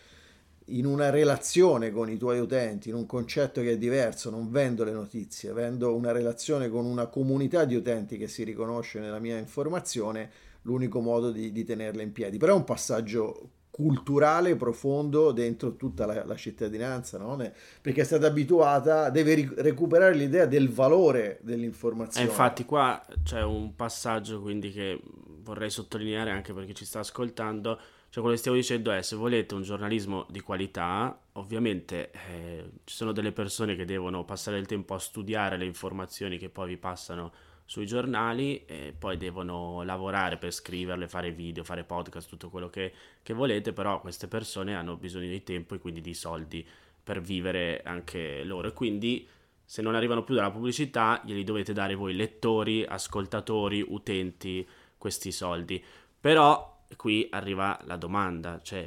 in 0.66 0.87
una 0.87 1.11
relazione 1.11 1.90
con 1.90 2.09
i 2.09 2.16
tuoi 2.16 2.38
utenti, 2.38 2.90
in 2.90 2.94
un 2.94 3.06
concetto 3.06 3.61
che 3.61 3.73
è 3.73 3.78
diverso, 3.78 4.30
non 4.30 4.50
vendo 4.50 4.85
le 4.85 4.92
notizie, 4.92 5.52
vendo 5.52 5.94
una 5.94 6.12
relazione 6.12 6.68
con 6.68 6.85
una 6.85 7.06
comunità 7.06 7.64
di 7.64 7.75
utenti 7.75 8.16
che 8.16 8.28
si 8.28 8.44
riconosce 8.44 9.00
nella 9.00 9.18
mia 9.18 9.37
informazione, 9.38 10.30
l'unico 10.62 11.00
modo 11.00 11.32
di, 11.32 11.50
di 11.50 11.64
tenerla 11.64 12.02
in 12.02 12.12
piedi. 12.12 12.38
Però 12.38 12.54
è 12.54 12.56
un 12.56 12.64
passaggio 12.64 13.50
culturale 13.73 14.55
profondo 14.55 15.33
dentro 15.33 15.76
tutta 15.76 16.05
la, 16.05 16.26
la 16.26 16.37
cittadinanza, 16.37 17.17
no? 17.17 17.37
perché 17.81 18.02
è 18.02 18.05
stata 18.05 18.26
abituata, 18.26 19.09
deve 19.09 19.35
ri- 19.35 19.55
recuperare 19.57 20.14
l'idea 20.14 20.45
del 20.45 20.69
valore 20.69 21.38
dell'informazione. 21.41 22.26
E 22.26 22.29
infatti 22.29 22.67
qua 22.67 23.02
c'è 23.25 23.43
un 23.43 23.75
passaggio 23.75 24.43
quindi 24.43 24.71
che 24.71 25.00
vorrei 25.41 25.71
sottolineare 25.71 26.31
anche 26.31 26.52
perché 26.52 26.75
ci 26.75 26.85
sta 26.85 26.99
ascoltando, 26.99 27.81
cioè 28.11 28.21
quello 28.21 28.33
che 28.33 28.37
stiamo 28.37 28.59
dicendo 28.59 28.93
è 28.93 29.00
se 29.00 29.17
volete 29.17 29.55
un 29.55 29.62
giornalismo 29.62 30.26
di 30.29 30.41
qualità, 30.41 31.19
ovviamente 31.33 32.11
eh, 32.29 32.71
ci 32.85 32.95
sono 32.95 33.12
delle 33.12 33.33
persone 33.33 33.75
che 33.75 33.87
devono 33.87 34.23
passare 34.26 34.59
il 34.59 34.67
tempo 34.67 34.93
a 34.93 34.99
studiare 34.99 35.57
le 35.57 35.64
informazioni 35.64 36.37
che 36.37 36.50
poi 36.50 36.69
vi 36.69 36.76
passano 36.76 37.33
sui 37.73 37.87
giornali 37.87 38.67
e 38.67 38.95
poi 38.97 39.17
devono 39.17 39.83
lavorare 39.83 40.37
per 40.37 40.52
scriverle, 40.52 41.09
fare 41.09 41.33
video, 41.33 41.64
fare 41.64 41.85
podcast, 41.85 42.29
tutto 42.29 42.50
quello 42.50 42.69
che, 42.69 42.93
che 43.23 43.33
volete, 43.33 43.73
però 43.73 43.99
queste 43.99 44.29
persone 44.29 44.76
hanno 44.76 44.99
bisogno 44.99 45.31
di 45.31 45.43
tempo 45.43 45.75
e 45.75 45.79
quindi 45.79 46.02
di 46.02 46.12
soldi 46.12 46.69
per 47.02 47.23
vivere 47.23 47.81
anche 47.83 48.45
loro 48.45 48.69
e 48.69 48.73
quindi 48.75 49.26
se 49.64 49.81
non 49.81 49.95
arrivano 49.95 50.23
più 50.23 50.35
dalla 50.35 50.50
pubblicità 50.50 51.23
glieli 51.25 51.45
dovete 51.45 51.73
dare 51.73 51.95
voi 51.95 52.14
lettori, 52.14 52.85
ascoltatori, 52.85 53.83
utenti 53.88 54.69
questi 54.99 55.33
soldi. 55.33 55.83
Però 56.21 56.85
qui 56.95 57.26
arriva 57.31 57.81
la 57.87 57.97
domanda, 57.97 58.61
cioè 58.62 58.87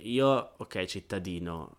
io, 0.00 0.52
ok 0.58 0.84
cittadino, 0.84 1.76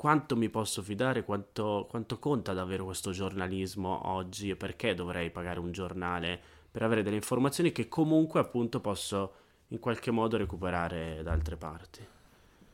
quanto 0.00 0.34
mi 0.34 0.48
posso 0.48 0.80
fidare, 0.80 1.24
quanto, 1.24 1.86
quanto 1.90 2.18
conta 2.18 2.54
davvero 2.54 2.86
questo 2.86 3.10
giornalismo 3.10 4.08
oggi 4.08 4.48
e 4.48 4.56
perché 4.56 4.94
dovrei 4.94 5.28
pagare 5.30 5.60
un 5.60 5.72
giornale 5.72 6.40
per 6.70 6.82
avere 6.82 7.02
delle 7.02 7.16
informazioni 7.16 7.70
che 7.70 7.86
comunque 7.86 8.40
appunto 8.40 8.80
posso 8.80 9.32
in 9.68 9.78
qualche 9.78 10.10
modo 10.10 10.38
recuperare 10.38 11.20
da 11.22 11.32
altre 11.32 11.56
parti. 11.56 12.06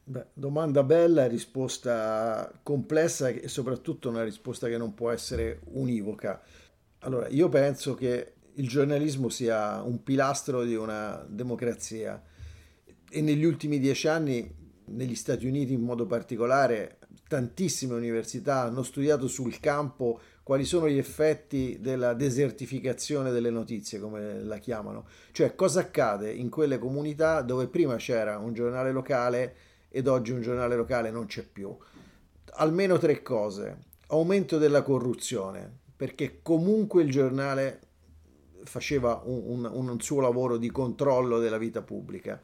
Beh, 0.05 0.27
domanda 0.35 0.85
bella, 0.85 1.27
risposta 1.27 2.49
complessa 2.63 3.27
e 3.27 3.49
soprattutto 3.49 4.09
una 4.09 4.23
risposta 4.23 4.69
che 4.69 4.79
non 4.79 4.95
può 4.95 5.11
essere 5.11 5.63
univoca. 5.73 6.41
Allora, 7.01 7.27
io 7.27 7.49
penso 7.49 7.97
che 7.97 8.35
il 8.53 8.69
giornalismo 8.69 9.31
sia 9.31 9.83
un 9.83 10.01
pilastro 10.05 10.63
di 10.63 10.77
una 10.77 11.27
democrazia 11.29 12.23
e 13.11 13.21
negli 13.21 13.43
ultimi 13.43 13.81
dieci 13.81 14.07
anni, 14.07 14.49
negli 14.85 15.17
Stati 15.17 15.45
Uniti 15.45 15.73
in 15.73 15.81
modo 15.81 16.07
particolare, 16.07 16.99
tantissime 17.29 17.95
università 17.95 18.63
hanno 18.63 18.83
studiato 18.83 19.29
sul 19.29 19.59
campo 19.61 20.21
quali 20.43 20.65
sono 20.65 20.89
gli 20.89 20.99
effetti 20.99 21.79
della 21.81 22.15
desertificazione 22.15 23.33
delle 23.33 23.51
notizie, 23.51 23.99
come 23.99 24.43
la 24.45 24.59
chiamano, 24.59 25.07
cioè 25.33 25.57
cosa 25.57 25.81
accade 25.81 26.33
in 26.33 26.51
quelle 26.51 26.79
comunità 26.79 27.43
dove 27.43 27.67
prima 27.67 27.97
c'era 27.97 28.39
un 28.39 28.53
giornale 28.53 28.93
locale 28.93 29.57
ed 29.89 30.07
oggi 30.07 30.31
un 30.31 30.43
giornale 30.43 30.77
locale 30.77 31.11
non 31.11 31.27
c'è 31.27 31.43
più. 31.43 31.77
Almeno 32.59 32.97
tre 32.99 33.23
cose. 33.23 33.85
Aumento 34.09 34.59
della 34.59 34.83
corruzione, 34.83 35.69
perché 35.97 36.39
comunque 36.43 37.03
il 37.03 37.11
giornale 37.11 37.81
faceva 38.63 39.21
un, 39.25 39.65
un, 39.65 39.89
un 39.89 40.01
suo 40.01 40.21
lavoro 40.21 40.59
di 40.59 40.71
controllo 40.71 41.41
della 41.41 41.59
vita 41.59 41.83
pubblica 41.83 42.41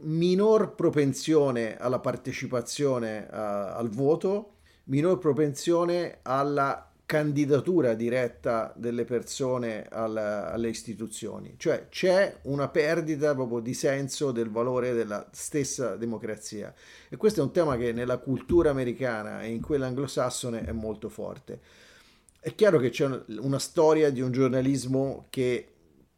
minor 0.00 0.74
propensione 0.74 1.76
alla 1.76 1.98
partecipazione 1.98 3.28
a, 3.28 3.74
al 3.74 3.88
voto, 3.88 4.56
minor 4.84 5.18
propensione 5.18 6.18
alla 6.22 6.90
candidatura 7.06 7.94
diretta 7.94 8.72
delle 8.74 9.04
persone 9.04 9.86
alla, 9.88 10.50
alle 10.50 10.68
istituzioni, 10.68 11.54
cioè 11.56 11.86
c'è 11.88 12.38
una 12.42 12.68
perdita 12.68 13.32
proprio 13.32 13.60
di 13.60 13.74
senso 13.74 14.32
del 14.32 14.50
valore 14.50 14.92
della 14.92 15.28
stessa 15.30 15.94
democrazia 15.94 16.74
e 17.08 17.16
questo 17.16 17.40
è 17.40 17.44
un 17.44 17.52
tema 17.52 17.76
che 17.76 17.92
nella 17.92 18.18
cultura 18.18 18.70
americana 18.70 19.42
e 19.42 19.50
in 19.50 19.60
quella 19.60 19.86
anglosassone 19.86 20.64
è 20.64 20.72
molto 20.72 21.08
forte. 21.08 21.60
È 22.40 22.54
chiaro 22.56 22.78
che 22.78 22.90
c'è 22.90 23.08
una 23.38 23.58
storia 23.60 24.10
di 24.10 24.20
un 24.20 24.32
giornalismo 24.32 25.26
che 25.30 25.75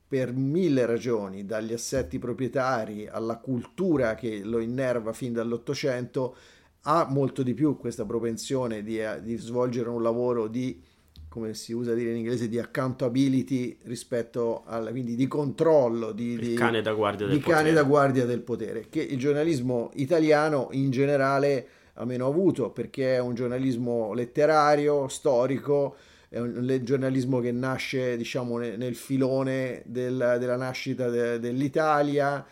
per 0.08 0.32
mille 0.32 0.86
ragioni, 0.86 1.44
dagli 1.44 1.74
assetti 1.74 2.18
proprietari 2.18 3.06
alla 3.06 3.36
cultura 3.36 4.14
che 4.14 4.40
lo 4.42 4.58
innerva 4.58 5.12
fin 5.12 5.34
dall'Ottocento, 5.34 6.34
ha 6.82 7.06
molto 7.10 7.42
di 7.42 7.52
più 7.52 7.76
questa 7.76 8.06
propensione 8.06 8.82
di, 8.82 8.98
eh, 8.98 9.20
di, 9.22 9.36
svolgere 9.36 9.90
un 9.90 10.02
lavoro 10.02 10.46
di, 10.46 10.80
come 11.28 11.52
si 11.52 11.74
usa 11.74 11.92
dire 11.92 12.10
in 12.10 12.16
inglese, 12.16 12.48
di 12.48 12.58
accountability 12.58 13.76
rispetto 13.82 14.62
al, 14.64 14.88
quindi 14.90 15.14
di 15.14 15.26
controllo, 15.26 16.12
di, 16.12 16.38
di 16.38 16.54
cane, 16.54 16.80
da 16.80 16.94
guardia, 16.94 17.26
del 17.26 17.42
cane 17.42 17.72
da 17.72 17.82
guardia 17.82 18.24
del 18.24 18.40
potere, 18.40 18.86
che 18.88 19.02
il 19.02 19.18
giornalismo 19.18 19.90
italiano 19.94 20.68
in 20.70 20.90
generale 20.90 21.68
ha 21.94 22.06
meno 22.06 22.26
avuto, 22.26 22.70
perché 22.70 23.16
è 23.16 23.18
un 23.18 23.34
giornalismo 23.34 24.14
letterario, 24.14 25.08
storico, 25.08 25.96
è 26.28 26.38
un 26.38 26.80
giornalismo 26.82 27.40
che 27.40 27.52
nasce 27.52 28.16
diciamo 28.16 28.58
nel 28.58 28.94
filone 28.94 29.82
del, 29.86 30.36
della 30.38 30.56
nascita 30.56 31.08
de, 31.08 31.38
dell'Italia, 31.38 32.44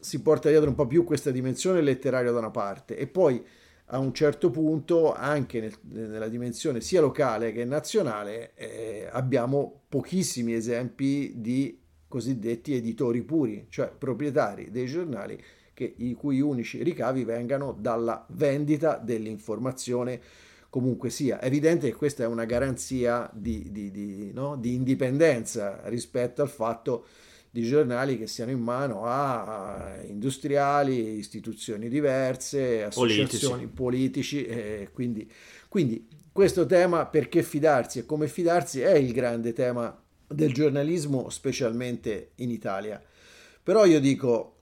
si 0.00 0.20
porta 0.20 0.48
dietro 0.48 0.68
un 0.68 0.74
po' 0.74 0.86
più 0.86 1.04
questa 1.04 1.30
dimensione 1.30 1.80
letteraria 1.80 2.32
da 2.32 2.38
una 2.38 2.50
parte 2.50 2.96
e 2.96 3.06
poi 3.06 3.44
a 3.92 3.98
un 3.98 4.12
certo 4.12 4.50
punto 4.50 5.12
anche 5.12 5.60
nel, 5.60 5.74
nella 5.90 6.28
dimensione 6.28 6.80
sia 6.80 7.00
locale 7.00 7.52
che 7.52 7.64
nazionale 7.64 8.52
eh, 8.54 9.08
abbiamo 9.10 9.82
pochissimi 9.88 10.54
esempi 10.54 11.34
di 11.36 11.78
cosiddetti 12.08 12.74
editori 12.74 13.22
puri, 13.22 13.66
cioè 13.68 13.92
proprietari 13.96 14.70
dei 14.70 14.86
giornali 14.86 15.40
che, 15.72 15.94
i 15.98 16.14
cui 16.14 16.40
unici 16.40 16.82
ricavi 16.82 17.24
vengano 17.24 17.76
dalla 17.78 18.26
vendita 18.30 18.96
dell'informazione 18.96 20.20
comunque 20.70 21.10
sia. 21.10 21.38
È 21.40 21.46
evidente 21.46 21.88
che 21.88 21.96
questa 21.96 22.22
è 22.22 22.26
una 22.26 22.44
garanzia 22.44 23.28
di, 23.34 23.70
di, 23.70 23.90
di, 23.90 24.30
no? 24.32 24.56
di 24.56 24.74
indipendenza 24.74 25.80
rispetto 25.84 26.40
al 26.40 26.48
fatto 26.48 27.06
di 27.50 27.64
giornali 27.64 28.16
che 28.16 28.28
siano 28.28 28.52
in 28.52 28.60
mano 28.60 29.04
a 29.04 29.96
industriali, 30.06 31.18
istituzioni 31.18 31.88
diverse, 31.88 32.84
associazioni 32.84 33.66
politici, 33.66 34.44
politici 34.44 34.44
eh, 34.44 34.88
quindi, 34.92 35.30
quindi 35.68 36.06
questo 36.32 36.64
tema 36.64 37.06
perché 37.06 37.42
fidarsi 37.42 37.98
e 37.98 38.06
come 38.06 38.28
fidarsi 38.28 38.80
è 38.80 38.94
il 38.94 39.12
grande 39.12 39.52
tema 39.52 40.00
del 40.28 40.52
giornalismo, 40.52 41.28
specialmente 41.28 42.30
in 42.36 42.50
Italia. 42.50 43.02
Però 43.62 43.84
io 43.84 43.98
dico 43.98 44.54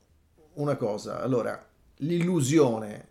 una 0.54 0.76
cosa, 0.76 1.20
allora, 1.20 1.62
l'illusione 1.96 3.07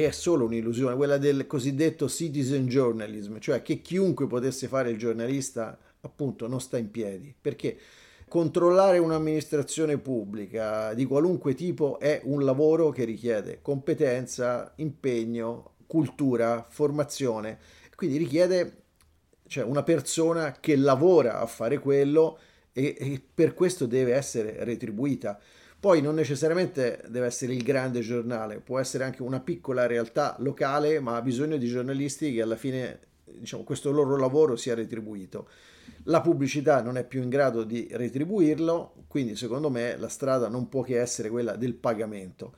è 0.00 0.10
solo 0.10 0.46
un'illusione, 0.46 0.96
quella 0.96 1.18
del 1.18 1.46
cosiddetto 1.46 2.08
citizen 2.08 2.66
journalism, 2.66 3.36
cioè 3.38 3.60
che 3.60 3.82
chiunque 3.82 4.26
potesse 4.26 4.66
fare 4.66 4.90
il 4.90 4.96
giornalista 4.96 5.78
appunto 6.00 6.48
non 6.48 6.62
sta 6.62 6.78
in 6.78 6.90
piedi, 6.90 7.34
perché 7.38 7.76
controllare 8.26 8.96
un'amministrazione 8.96 9.98
pubblica 9.98 10.94
di 10.94 11.04
qualunque 11.04 11.52
tipo 11.54 11.98
è 11.98 12.22
un 12.24 12.42
lavoro 12.42 12.88
che 12.90 13.04
richiede 13.04 13.58
competenza, 13.60 14.72
impegno, 14.76 15.74
cultura, 15.86 16.64
formazione, 16.70 17.58
quindi 17.94 18.16
richiede 18.16 18.84
cioè, 19.46 19.62
una 19.64 19.82
persona 19.82 20.52
che 20.58 20.74
lavora 20.74 21.38
a 21.38 21.46
fare 21.46 21.78
quello 21.78 22.38
e, 22.72 22.96
e 22.98 23.22
per 23.34 23.52
questo 23.52 23.84
deve 23.84 24.14
essere 24.14 24.64
retribuita. 24.64 25.38
Poi 25.82 26.00
non 26.00 26.14
necessariamente 26.14 27.02
deve 27.08 27.26
essere 27.26 27.54
il 27.54 27.64
grande 27.64 28.02
giornale, 28.02 28.60
può 28.60 28.78
essere 28.78 29.02
anche 29.02 29.20
una 29.20 29.40
piccola 29.40 29.88
realtà 29.88 30.36
locale, 30.38 31.00
ma 31.00 31.16
ha 31.16 31.22
bisogno 31.22 31.56
di 31.56 31.66
giornalisti 31.66 32.32
che 32.32 32.40
alla 32.40 32.54
fine 32.54 33.00
diciamo, 33.24 33.64
questo 33.64 33.90
loro 33.90 34.16
lavoro 34.16 34.54
sia 34.54 34.76
retribuito. 34.76 35.48
La 36.04 36.20
pubblicità 36.20 36.82
non 36.82 36.96
è 36.98 37.04
più 37.04 37.20
in 37.20 37.28
grado 37.28 37.64
di 37.64 37.88
retribuirlo, 37.90 39.06
quindi 39.08 39.34
secondo 39.34 39.70
me 39.70 39.96
la 39.96 40.06
strada 40.06 40.46
non 40.46 40.68
può 40.68 40.82
che 40.82 41.00
essere 41.00 41.30
quella 41.30 41.56
del 41.56 41.74
pagamento. 41.74 42.54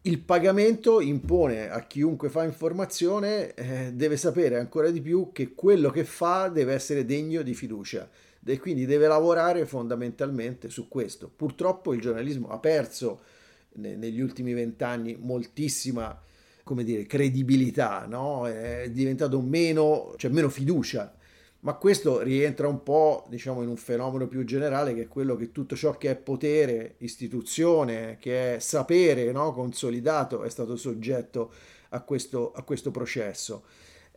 Il 0.00 0.18
pagamento 0.18 1.00
impone 1.00 1.70
a 1.70 1.86
chiunque 1.86 2.30
fa 2.30 2.42
informazione, 2.42 3.54
eh, 3.54 3.92
deve 3.92 4.16
sapere 4.16 4.58
ancora 4.58 4.90
di 4.90 5.00
più 5.00 5.30
che 5.30 5.54
quello 5.54 5.90
che 5.90 6.02
fa 6.02 6.48
deve 6.48 6.74
essere 6.74 7.04
degno 7.04 7.42
di 7.42 7.54
fiducia 7.54 8.10
e 8.46 8.58
quindi 8.58 8.86
deve 8.86 9.08
lavorare 9.08 9.66
fondamentalmente 9.66 10.70
su 10.70 10.88
questo. 10.88 11.30
Purtroppo 11.34 11.92
il 11.92 12.00
giornalismo 12.00 12.48
ha 12.48 12.58
perso 12.58 13.20
negli 13.74 14.20
ultimi 14.20 14.54
vent'anni 14.54 15.16
moltissima 15.20 16.20
come 16.66 16.82
dire, 16.82 17.06
credibilità, 17.06 18.06
no? 18.08 18.48
è 18.48 18.90
diventato 18.90 19.40
meno, 19.40 20.14
cioè 20.16 20.32
meno 20.32 20.48
fiducia. 20.48 21.14
Ma 21.60 21.74
questo 21.74 22.22
rientra 22.22 22.66
un 22.66 22.82
po', 22.82 23.24
diciamo, 23.28 23.62
in 23.62 23.68
un 23.68 23.76
fenomeno 23.76 24.26
più 24.26 24.44
generale 24.44 24.92
che 24.92 25.02
è 25.02 25.08
quello 25.08 25.36
che 25.36 25.52
tutto 25.52 25.76
ciò 25.76 25.96
che 25.96 26.10
è 26.10 26.16
potere, 26.16 26.96
istituzione, 26.98 28.16
che 28.20 28.56
è 28.56 28.58
sapere 28.58 29.30
no? 29.30 29.52
consolidato 29.52 30.42
è 30.42 30.50
stato 30.50 30.76
soggetto 30.76 31.52
a 31.90 32.00
questo, 32.00 32.50
a 32.52 32.62
questo 32.62 32.90
processo. 32.90 33.62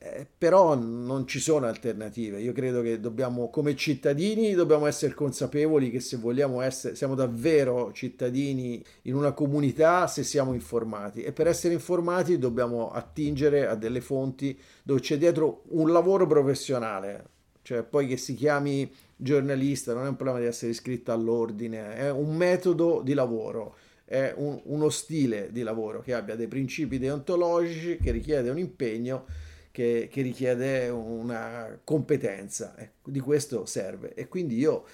Eh, 0.01 0.25
però 0.38 0.75
non 0.75 1.27
ci 1.27 1.41
sono 1.41 1.65
alternative. 1.65 2.39
Io 2.39 2.53
credo 2.53 2.82
che 2.82 3.01
dobbiamo, 3.01 3.50
come 3.50 3.75
cittadini, 3.75 4.53
dobbiamo 4.53 4.86
essere 4.86 5.13
consapevoli 5.13 5.91
che 5.91 6.00
se 6.00 6.15
vogliamo 6.15 6.62
essere, 6.62 6.96
siamo 6.96 7.15
davvero 7.15 7.91
cittadini 7.91 8.82
in 9.03 9.15
una 9.15 9.34
comunità 9.34 10.08
se 10.08 10.24
siamo 10.24 10.53
informati 10.53 11.24
e 11.24 11.34
per 11.34 11.48
essere 11.48 11.74
informati 11.74 12.38
dobbiamo 12.38 12.91
attingere 12.91 13.68
a 13.68 13.75
delle 13.75 14.00
fonti 14.00 14.58
dove 14.84 15.01
c'è 15.01 15.18
dietro 15.18 15.63
un 15.72 15.91
lavoro 15.91 16.25
professionale, 16.25 17.25
cioè 17.62 17.84
poi 17.84 18.08
che 18.08 18.15
si 18.15 18.36
chiami 18.36 18.89
giornalista 19.18 19.94
non 19.94 20.06
è 20.06 20.08
un 20.08 20.15
problema 20.15 20.39
di 20.39 20.46
essere 20.46 20.72
iscritto 20.72 21.12
all'ordine, 21.12 21.96
è 21.96 22.10
un 22.10 22.38
metodo 22.38 23.01
di 23.03 23.13
lavoro 23.13 23.75
è 24.06 24.34
un, 24.38 24.60
uno 24.63 24.89
stile 24.89 25.50
di 25.51 25.62
lavoro 25.62 26.01
che 26.01 26.15
abbia 26.15 26.36
dei 26.36 26.48
principi 26.48 26.98
deontologici, 26.98 28.00
che 28.01 28.10
richiede 28.10 28.50
un 28.50 28.58
impegno 28.58 29.25
che, 29.72 30.08
che 30.12 30.22
richiede 30.22 30.90
una 30.90 31.80
competenza. 31.84 32.76
Ecco, 32.78 33.10
di 33.10 33.20
questo 33.20 33.66
serve. 33.66 34.14
E 34.14 34.28
quindi 34.28 34.58
io 34.58 34.86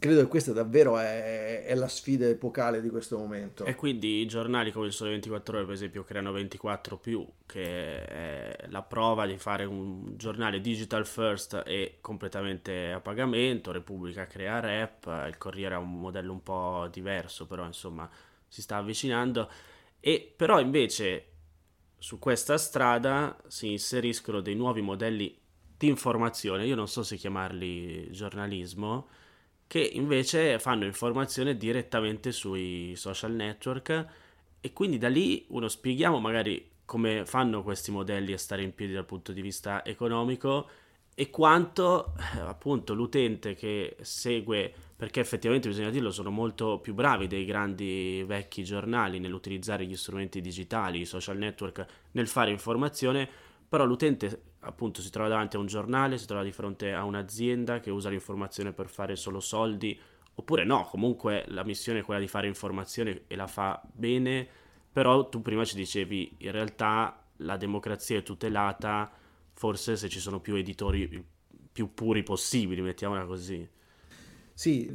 credo 0.00 0.22
che 0.22 0.28
questa 0.28 0.52
davvero 0.52 0.98
è, 0.98 1.64
è, 1.64 1.74
la 1.74 1.86
sfida 1.86 2.26
epocale 2.26 2.80
di 2.80 2.88
questo 2.88 3.18
momento. 3.18 3.64
E 3.64 3.74
quindi 3.74 4.20
i 4.22 4.26
giornali 4.26 4.72
come 4.72 4.86
il 4.86 4.92
Sole 4.92 5.10
24 5.10 5.56
Ore, 5.56 5.66
per 5.66 5.74
esempio, 5.74 6.02
creano 6.02 6.32
24 6.32 6.96
più, 6.96 7.24
che 7.44 8.04
è 8.06 8.66
la 8.68 8.82
prova 8.82 9.26
di 9.26 9.36
fare 9.36 9.64
un 9.64 10.16
giornale 10.16 10.60
digital 10.60 11.06
first 11.06 11.62
e 11.66 11.98
completamente 12.00 12.90
a 12.92 13.00
pagamento. 13.00 13.72
Repubblica 13.72 14.26
crea 14.26 14.58
rap, 14.58 15.26
il 15.28 15.36
Corriere 15.36 15.74
ha 15.74 15.78
un 15.78 16.00
modello 16.00 16.32
un 16.32 16.42
po' 16.42 16.88
diverso, 16.90 17.46
però 17.46 17.66
insomma 17.66 18.08
si 18.48 18.62
sta 18.62 18.76
avvicinando. 18.76 19.50
E 20.00 20.32
però 20.34 20.60
invece 20.60 21.26
su 22.00 22.18
questa 22.18 22.56
strada 22.56 23.36
si 23.46 23.70
inseriscono 23.70 24.40
dei 24.40 24.54
nuovi 24.54 24.80
modelli 24.80 25.38
di 25.76 25.86
informazione, 25.86 26.66
io 26.66 26.74
non 26.74 26.88
so 26.88 27.02
se 27.02 27.16
chiamarli 27.16 28.10
giornalismo, 28.10 29.08
che 29.66 29.80
invece 29.80 30.58
fanno 30.58 30.86
informazione 30.86 31.58
direttamente 31.58 32.32
sui 32.32 32.94
social 32.96 33.32
network 33.32 34.06
e 34.60 34.72
quindi 34.72 34.96
da 34.96 35.08
lì 35.08 35.44
uno 35.50 35.68
spieghiamo 35.68 36.18
magari 36.18 36.68
come 36.86 37.26
fanno 37.26 37.62
questi 37.62 37.90
modelli 37.90 38.32
a 38.32 38.38
stare 38.38 38.62
in 38.62 38.74
piedi 38.74 38.94
dal 38.94 39.04
punto 39.04 39.32
di 39.32 39.42
vista 39.42 39.84
economico 39.84 40.68
e 41.20 41.28
quanto 41.28 42.14
eh, 42.16 42.40
appunto 42.40 42.94
l'utente 42.94 43.54
che 43.54 43.94
segue, 44.00 44.72
perché 44.96 45.20
effettivamente 45.20 45.68
bisogna 45.68 45.90
dirlo, 45.90 46.10
sono 46.10 46.30
molto 46.30 46.78
più 46.78 46.94
bravi 46.94 47.26
dei 47.26 47.44
grandi 47.44 48.24
vecchi 48.26 48.64
giornali 48.64 49.18
nell'utilizzare 49.18 49.84
gli 49.84 49.96
strumenti 49.96 50.40
digitali, 50.40 51.00
i 51.00 51.04
social 51.04 51.36
network, 51.36 51.84
nel 52.12 52.26
fare 52.26 52.50
informazione, 52.50 53.28
però 53.68 53.84
l'utente 53.84 54.44
appunto 54.60 55.02
si 55.02 55.10
trova 55.10 55.28
davanti 55.28 55.56
a 55.56 55.58
un 55.58 55.66
giornale, 55.66 56.16
si 56.16 56.24
trova 56.24 56.42
di 56.42 56.52
fronte 56.52 56.94
a 56.94 57.04
un'azienda 57.04 57.80
che 57.80 57.90
usa 57.90 58.08
l'informazione 58.08 58.72
per 58.72 58.88
fare 58.88 59.14
solo 59.14 59.40
soldi, 59.40 60.00
oppure 60.36 60.64
no, 60.64 60.86
comunque 60.86 61.44
la 61.48 61.64
missione 61.64 61.98
è 61.98 62.02
quella 62.02 62.20
di 62.20 62.28
fare 62.28 62.46
informazione 62.46 63.24
e 63.26 63.36
la 63.36 63.46
fa 63.46 63.78
bene, 63.92 64.48
però 64.90 65.28
tu 65.28 65.42
prima 65.42 65.66
ci 65.66 65.76
dicevi 65.76 66.36
in 66.38 66.50
realtà 66.50 67.22
la 67.42 67.58
democrazia 67.58 68.16
è 68.16 68.22
tutelata 68.22 69.18
forse 69.60 69.94
se 69.94 70.08
ci 70.08 70.20
sono 70.20 70.40
più 70.40 70.54
editori 70.54 71.22
più 71.70 71.92
puri 71.92 72.22
possibili, 72.22 72.80
mettiamola 72.80 73.26
così. 73.26 73.68
Sì, 74.54 74.90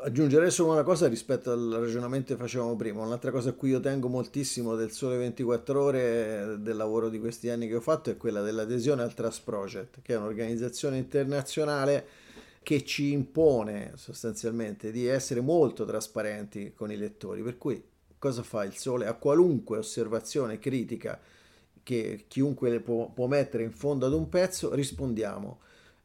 aggiungerei 0.00 0.52
solo 0.52 0.70
una 0.70 0.84
cosa 0.84 1.08
rispetto 1.08 1.50
al 1.50 1.78
ragionamento 1.80 2.32
che 2.32 2.40
facevamo 2.40 2.76
prima. 2.76 3.02
Un'altra 3.02 3.32
cosa 3.32 3.48
a 3.48 3.52
cui 3.54 3.70
io 3.70 3.80
tengo 3.80 4.06
moltissimo 4.06 4.76
del 4.76 4.92
Sole 4.92 5.16
24 5.16 5.82
Ore 5.82 6.56
del 6.60 6.76
lavoro 6.76 7.08
di 7.08 7.18
questi 7.18 7.48
anni 7.48 7.66
che 7.66 7.74
ho 7.74 7.80
fatto 7.80 8.10
è 8.10 8.16
quella 8.16 8.42
dell'adesione 8.42 9.02
al 9.02 9.12
Trust 9.12 9.42
Project, 9.42 10.02
che 10.02 10.14
è 10.14 10.18
un'organizzazione 10.18 10.96
internazionale 10.96 12.06
che 12.62 12.84
ci 12.84 13.10
impone 13.10 13.94
sostanzialmente 13.96 14.92
di 14.92 15.04
essere 15.04 15.40
molto 15.40 15.84
trasparenti 15.84 16.74
con 16.76 16.92
i 16.92 16.96
lettori. 16.96 17.42
Per 17.42 17.58
cui 17.58 17.82
cosa 18.20 18.44
fa 18.44 18.62
il 18.62 18.76
Sole? 18.76 19.08
A 19.08 19.14
qualunque 19.14 19.78
osservazione 19.78 20.60
critica 20.60 21.20
che 21.84 22.24
chiunque 22.26 22.80
può, 22.80 23.08
può 23.10 23.28
mettere 23.28 23.62
in 23.62 23.70
fondo 23.70 24.06
ad 24.06 24.12
un 24.12 24.28
pezzo, 24.28 24.74
rispondiamo 24.74 25.60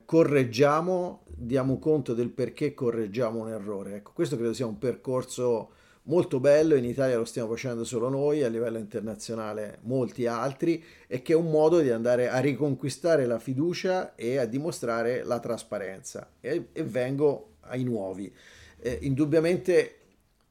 correggiamo, 0.09 1.21
diamo 1.27 1.77
conto 1.77 2.15
del 2.15 2.31
perché 2.31 2.73
correggiamo 2.73 3.41
un 3.41 3.49
errore. 3.49 3.97
Ecco, 3.97 4.11
questo 4.11 4.37
credo 4.37 4.53
sia 4.53 4.65
un 4.65 4.79
percorso 4.79 5.69
molto 6.09 6.39
bello, 6.39 6.73
in 6.73 6.85
Italia 6.85 7.15
lo 7.15 7.25
stiamo 7.25 7.49
facendo 7.49 7.83
solo 7.83 8.09
noi, 8.09 8.41
a 8.41 8.47
livello 8.47 8.79
internazionale 8.79 9.77
molti 9.83 10.25
altri, 10.25 10.83
e 11.05 11.21
che 11.21 11.33
è 11.33 11.35
un 11.35 11.51
modo 11.51 11.79
di 11.79 11.91
andare 11.91 12.27
a 12.27 12.39
riconquistare 12.39 13.27
la 13.27 13.37
fiducia 13.37 14.15
e 14.15 14.37
a 14.37 14.45
dimostrare 14.45 15.23
la 15.23 15.39
trasparenza. 15.39 16.31
E, 16.39 16.69
e 16.73 16.83
vengo 16.83 17.57
ai 17.59 17.83
nuovi. 17.83 18.33
Eh, 18.79 18.97
indubbiamente 19.03 19.98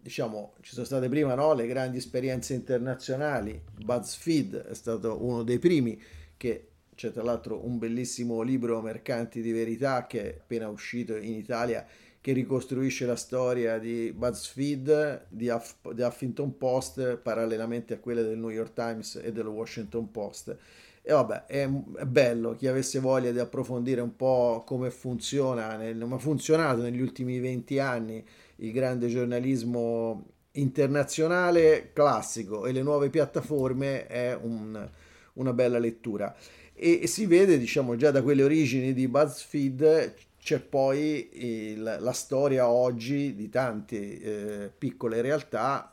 diciamo, 0.01 0.55
ci 0.61 0.73
sono 0.73 0.87
state 0.87 1.09
prima 1.09 1.35
no, 1.35 1.55
le 1.55 1.67
grandi 1.67 1.99
esperienze 1.99 2.55
internazionali, 2.55 3.61
BuzzFeed 3.83 4.67
è 4.67 4.75
stato 4.75 5.23
uno 5.23 5.43
dei 5.43 5.59
primi 5.59 6.01
che 6.37 6.69
c'è 6.95 7.13
tra 7.13 7.23
l'altro 7.23 7.65
un 7.65 7.79
bellissimo 7.79 8.43
libro 8.43 8.81
Mercanti 8.81 9.41
di 9.41 9.53
Verità 9.53 10.07
che 10.07 10.23
è 10.23 10.39
appena 10.41 10.69
uscito 10.69 11.17
in 11.17 11.35
Italia 11.35 11.87
che 12.21 12.33
ricostruisce 12.33 13.07
la 13.07 13.17
storia 13.17 13.79
di 13.79 14.13
BuzzFeed, 14.13 15.27
di, 15.29 15.49
Huff, 15.49 15.75
di 15.93 16.03
Huffington 16.03 16.59
Post, 16.59 17.17
parallelamente 17.17 17.95
a 17.95 17.99
quelle 17.99 18.23
del 18.23 18.39
New 18.39 18.51
York 18.51 18.73
Times 18.73 19.21
e 19.23 19.33
del 19.33 19.47
Washington 19.47 20.11
Post. 20.11 20.57
E 21.01 21.13
vabbè, 21.13 21.47
è, 21.47 21.67
è, 21.97 22.05
bello, 22.05 22.55
chi 22.55 22.67
avesse 22.67 22.99
voglia 22.99 23.31
di 23.31 23.39
approfondire 23.39 24.01
un 24.01 24.15
po' 24.15 24.63
come 24.67 24.91
funziona, 24.91 25.77
nel, 25.77 25.99
come 25.99 26.19
funzionato 26.19 26.83
negli 26.83 27.01
ultimi 27.01 27.39
20 27.39 27.79
anni 27.79 28.23
il 28.61 28.73
grande 28.73 29.09
giornalismo 29.09 30.27
internazionale 30.53 31.91
classico 31.93 32.67
e 32.67 32.73
le 32.73 32.83
nuove 32.83 33.11
piattaforme 33.11 34.07
è 34.07 34.37
un, 34.41 34.89
una 35.35 35.53
bella 35.53 35.79
lettura. 35.79 36.35
E, 36.75 37.01
e, 37.03 37.07
si 37.07 37.27
vede, 37.27 37.59
diciamo, 37.59 37.97
già 37.97 38.11
da 38.11 38.23
quelle 38.23 38.43
origini 38.43 38.93
di 38.93 39.09
BuzzFeed 39.09 40.15
c'è 40.41 40.61
poi 40.61 41.29
il, 41.33 41.97
la 42.01 42.13
storia 42.13 42.69
oggi 42.69 43.35
di 43.35 43.49
tante 43.49 44.21
eh, 44.21 44.71
piccole 44.77 45.21
realtà 45.21 45.93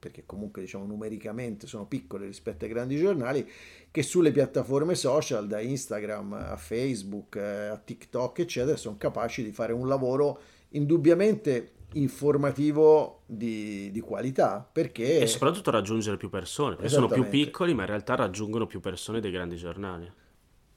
perché 0.00 0.22
comunque 0.24 0.62
diciamo 0.62 0.86
numericamente 0.86 1.66
sono 1.66 1.84
piccole 1.84 2.24
rispetto 2.24 2.64
ai 2.64 2.70
grandi 2.70 2.96
giornali, 2.96 3.46
che 3.90 4.02
sulle 4.02 4.32
piattaforme 4.32 4.94
social, 4.94 5.46
da 5.46 5.60
Instagram 5.60 6.32
a 6.32 6.56
Facebook, 6.56 7.36
eh, 7.36 7.66
a 7.66 7.76
TikTok, 7.76 8.38
eccetera, 8.38 8.78
sono 8.78 8.96
capaci 8.96 9.44
di 9.44 9.52
fare 9.52 9.74
un 9.74 9.86
lavoro 9.86 10.40
indubbiamente 10.70 11.72
informativo 11.94 13.22
di, 13.26 13.90
di, 13.90 14.00
qualità 14.00 14.68
perché 14.70 15.20
e 15.20 15.26
soprattutto 15.26 15.70
raggiungere 15.70 16.16
più 16.16 16.28
persone 16.28 16.76
perché 16.76 16.90
sono 16.90 17.08
più 17.08 17.28
piccoli 17.28 17.74
ma 17.74 17.82
in 17.82 17.88
realtà 17.88 18.14
raggiungono 18.14 18.66
più 18.66 18.80
persone 18.80 19.20
dei 19.20 19.30
grandi 19.30 19.56
giornali 19.56 20.10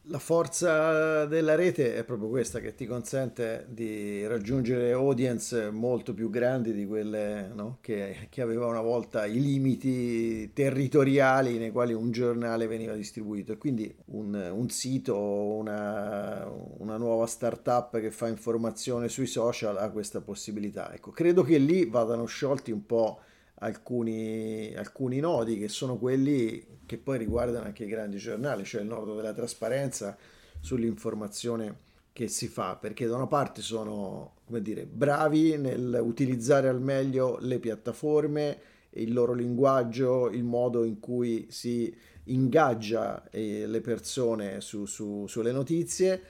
la 0.08 0.20
forza 0.20 1.26
della 1.26 1.56
rete 1.56 1.96
è 1.96 2.04
proprio 2.04 2.28
questa 2.28 2.60
che 2.60 2.76
ti 2.76 2.86
consente 2.86 3.66
di 3.70 4.28
raggiungere 4.28 4.92
audience 4.92 5.70
molto 5.70 6.14
più 6.14 6.30
grandi 6.30 6.74
di 6.74 6.86
quelle 6.86 7.50
no? 7.54 7.78
che, 7.80 8.28
che 8.30 8.42
aveva 8.42 8.66
una 8.66 8.82
volta 8.82 9.26
i 9.26 9.40
limiti 9.40 10.52
territoriali 10.52 11.58
nei 11.58 11.72
quali 11.72 11.94
un 11.94 12.12
giornale 12.12 12.68
veniva 12.68 12.94
distribuito 12.96 13.54
e 13.54 13.58
quindi 13.58 13.96
un, 14.08 14.34
un 14.54 14.70
sito, 14.70 15.18
una, 15.18 16.52
una 16.80 16.98
nuova 16.98 17.26
startup 17.26 17.98
che 18.00 18.12
fa 18.12 18.28
informazione 18.28 19.08
sui 19.08 19.28
social 19.28 19.78
ha 19.78 19.90
questa 19.90 20.20
possibilità. 20.20 20.94
Ecco, 20.94 21.12
credo 21.12 21.44
che 21.44 21.58
lì 21.58 21.86
vadano 21.86 22.26
sciolti 22.26 22.72
un 22.72 22.86
po' 22.86 23.22
alcuni, 23.64 24.74
alcuni 24.76 25.20
nodi 25.20 25.58
che 25.58 25.70
sono 25.70 25.98
quelli 25.98 26.82
che 26.86 26.98
poi 26.98 27.18
riguardano 27.18 27.66
anche 27.66 27.86
i 27.86 27.88
grandi 27.88 28.18
giornali, 28.18 28.66
cioè 28.66 28.82
il 28.82 28.88
nodo 28.88 29.16
della 29.16 29.34
trasparenza 29.34 30.18
sull'informazione 30.60 31.92
che 32.14 32.28
si 32.28 32.48
fa, 32.48 32.76
perché 32.76 33.08
da 33.08 33.16
una 33.16 33.28
parte 33.28 33.62
sono 33.62 34.34
come 34.46 34.62
dire, 34.62 34.86
bravi 34.86 35.58
nel 35.58 36.00
utilizzare 36.02 36.68
al 36.68 36.82
meglio 36.82 37.38
le 37.40 37.60
piattaforme, 37.60 38.60
il 38.92 39.14
loro 39.14 39.34
linguaggio, 39.34 40.30
il 40.30 40.44
modo 40.44 40.84
in 40.84 41.00
cui 41.00 41.48
si 41.50 41.96
ingaggia 42.26 43.28
eh, 43.32 43.66
le 43.66 43.82
persone 43.82 44.62
su, 44.62 44.86
su, 44.86 45.26
sulle 45.28 45.52
notizie, 45.52 46.22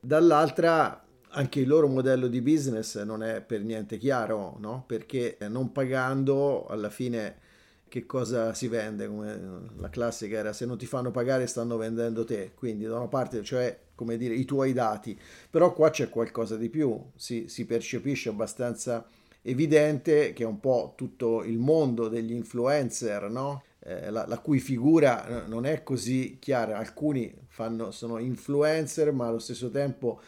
dall'altra 0.00 1.04
anche 1.30 1.60
il 1.60 1.68
loro 1.68 1.88
modello 1.88 2.26
di 2.26 2.40
business 2.40 3.00
non 3.02 3.22
è 3.22 3.40
per 3.40 3.62
niente 3.62 3.98
chiaro, 3.98 4.56
no? 4.58 4.84
perché 4.86 5.36
non 5.48 5.72
pagando 5.72 6.66
alla 6.66 6.90
fine 6.90 7.46
che 7.88 8.04
cosa 8.06 8.52
si 8.54 8.68
vende, 8.68 9.08
come 9.08 9.38
la 9.76 9.88
classica 9.88 10.36
era 10.36 10.52
se 10.52 10.66
non 10.66 10.76
ti 10.76 10.86
fanno 10.86 11.10
pagare 11.10 11.46
stanno 11.46 11.76
vendendo 11.76 12.24
te, 12.24 12.52
quindi 12.54 12.84
da 12.84 12.96
una 12.96 13.08
parte 13.08 13.42
cioè 13.42 13.78
come 13.94 14.16
dire 14.16 14.34
i 14.34 14.44
tuoi 14.44 14.72
dati, 14.72 15.18
però 15.50 15.72
qua 15.72 15.90
c'è 15.90 16.08
qualcosa 16.08 16.56
di 16.56 16.68
più, 16.68 17.02
si, 17.16 17.46
si 17.48 17.66
percepisce 17.66 18.28
abbastanza 18.28 19.06
evidente 19.42 20.32
che 20.32 20.44
è 20.44 20.46
un 20.46 20.60
po' 20.60 20.92
tutto 20.96 21.42
il 21.42 21.58
mondo 21.58 22.08
degli 22.08 22.32
influencer, 22.32 23.30
no? 23.30 23.62
eh, 23.88 24.10
la, 24.10 24.26
la, 24.26 24.38
cui 24.38 24.60
figura 24.60 25.44
non 25.46 25.64
è 25.64 25.82
così 25.82 26.38
chiara. 26.38 26.78
Alcuni 26.78 27.34
fanno, 27.48 27.90
sono 27.90 28.18
influencer, 28.18 29.12
ma 29.12 29.26
allo 29.28 29.38
stesso 29.38 29.70
tempo 29.70 30.20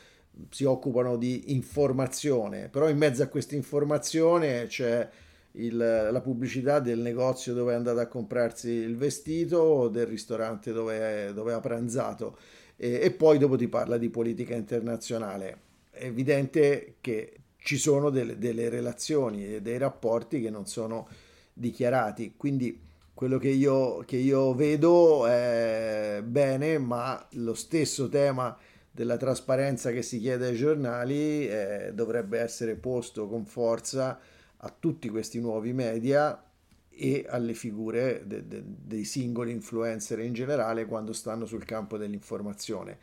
si 0.51 0.65
occupano 0.65 1.17
di 1.17 1.53
informazione, 1.53 2.69
però 2.69 2.89
in 2.89 2.97
mezzo 2.97 3.23
a 3.23 3.27
questa 3.27 3.55
informazione 3.55 4.67
c'è 4.67 5.09
il, 5.53 5.77
la 5.77 6.21
pubblicità 6.21 6.79
del 6.79 7.01
negozio 7.01 7.55
dove 7.55 7.73
è 7.73 7.77
andato 7.77 7.99
a 8.01 8.07
comprarsi 8.07 8.71
il 8.71 8.97
vestito 8.97 9.59
o 9.59 9.89
del 9.89 10.07
ristorante 10.07 10.73
dove, 10.73 11.33
dove 11.35 11.53
ha 11.53 11.61
pranzato 11.61 12.39
e, 12.77 13.01
e 13.03 13.11
poi 13.11 13.39
dopo 13.39 13.57
ti 13.57 13.69
parla 13.69 13.99
di 13.99 14.09
politica 14.09 14.55
internazionale. 14.55 15.69
È 15.91 16.05
evidente 16.05 16.97
che 17.01 17.35
ci 17.57 17.77
sono 17.77 18.11
delle, 18.11 18.39
delle 18.39 18.69
relazioni 18.69 19.55
e 19.55 19.61
dei 19.61 19.77
rapporti 19.77 20.41
che 20.41 20.51
non 20.51 20.67
sono 20.67 21.09
dichiarati, 21.53 22.35
quindi 22.37 22.89
quello 23.13 23.37
che 23.37 23.51
io, 23.51 23.99
che 24.07 24.17
io 24.17 24.55
vedo 24.55 25.27
è 25.27 26.23
bene, 26.25 26.79
ma 26.79 27.27
lo 27.33 27.53
stesso 27.53 28.09
tema 28.09 28.57
della 29.01 29.17
trasparenza 29.17 29.93
che 29.93 30.03
si 30.03 30.21
chiede 30.21 30.49
ai 30.49 30.57
giornali 30.57 31.49
eh, 31.49 31.93
dovrebbe 31.95 32.39
essere 32.39 32.75
posto 32.75 33.29
con 33.29 33.47
forza 33.47 34.21
a 34.59 34.75
tutti 34.79 35.09
questi 35.09 35.41
nuovi 35.41 35.73
media 35.73 36.45
e 36.91 37.25
alle 37.27 37.55
figure 37.55 38.25
de, 38.27 38.47
de, 38.47 38.63
dei 38.63 39.05
singoli 39.05 39.53
influencer 39.53 40.19
in 40.19 40.35
generale 40.35 40.85
quando 40.85 41.15
stanno 41.15 41.47
sul 41.47 41.65
campo 41.65 41.97
dell'informazione. 41.97 42.99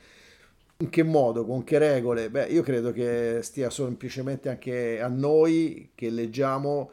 In 0.77 0.89
che 0.89 1.01
modo, 1.01 1.43
con 1.47 1.63
che 1.63 1.79
regole? 1.79 2.29
Beh, 2.29 2.45
io 2.45 2.61
credo 2.61 2.91
che 2.91 3.39
stia 3.41 3.71
semplicemente 3.71 4.49
anche 4.49 5.01
a 5.01 5.07
noi 5.07 5.93
che 5.95 6.11
leggiamo 6.11 6.91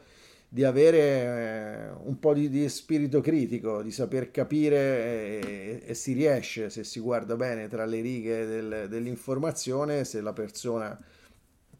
di 0.55 0.63
avere 0.63 0.99
eh, 0.99 1.89
un 2.05 2.17
po' 2.17 2.33
di, 2.33 2.47
di, 2.47 2.69
spirito 2.69 3.19
critico, 3.19 3.81
di 3.81 3.91
saper 3.91 4.31
capire 4.31 4.77
e, 4.77 5.41
eh, 5.43 5.81
e, 5.85 5.93
si 5.93 6.13
riesce, 6.13 6.69
se 6.69 6.85
si 6.85 7.01
guarda 7.01 7.35
bene 7.35 7.67
tra 7.67 7.83
le 7.83 7.99
righe 7.99 8.45
del, 8.45 8.85
dell'informazione, 8.87 10.05
se 10.05 10.21
la 10.21 10.31
persona 10.31 10.97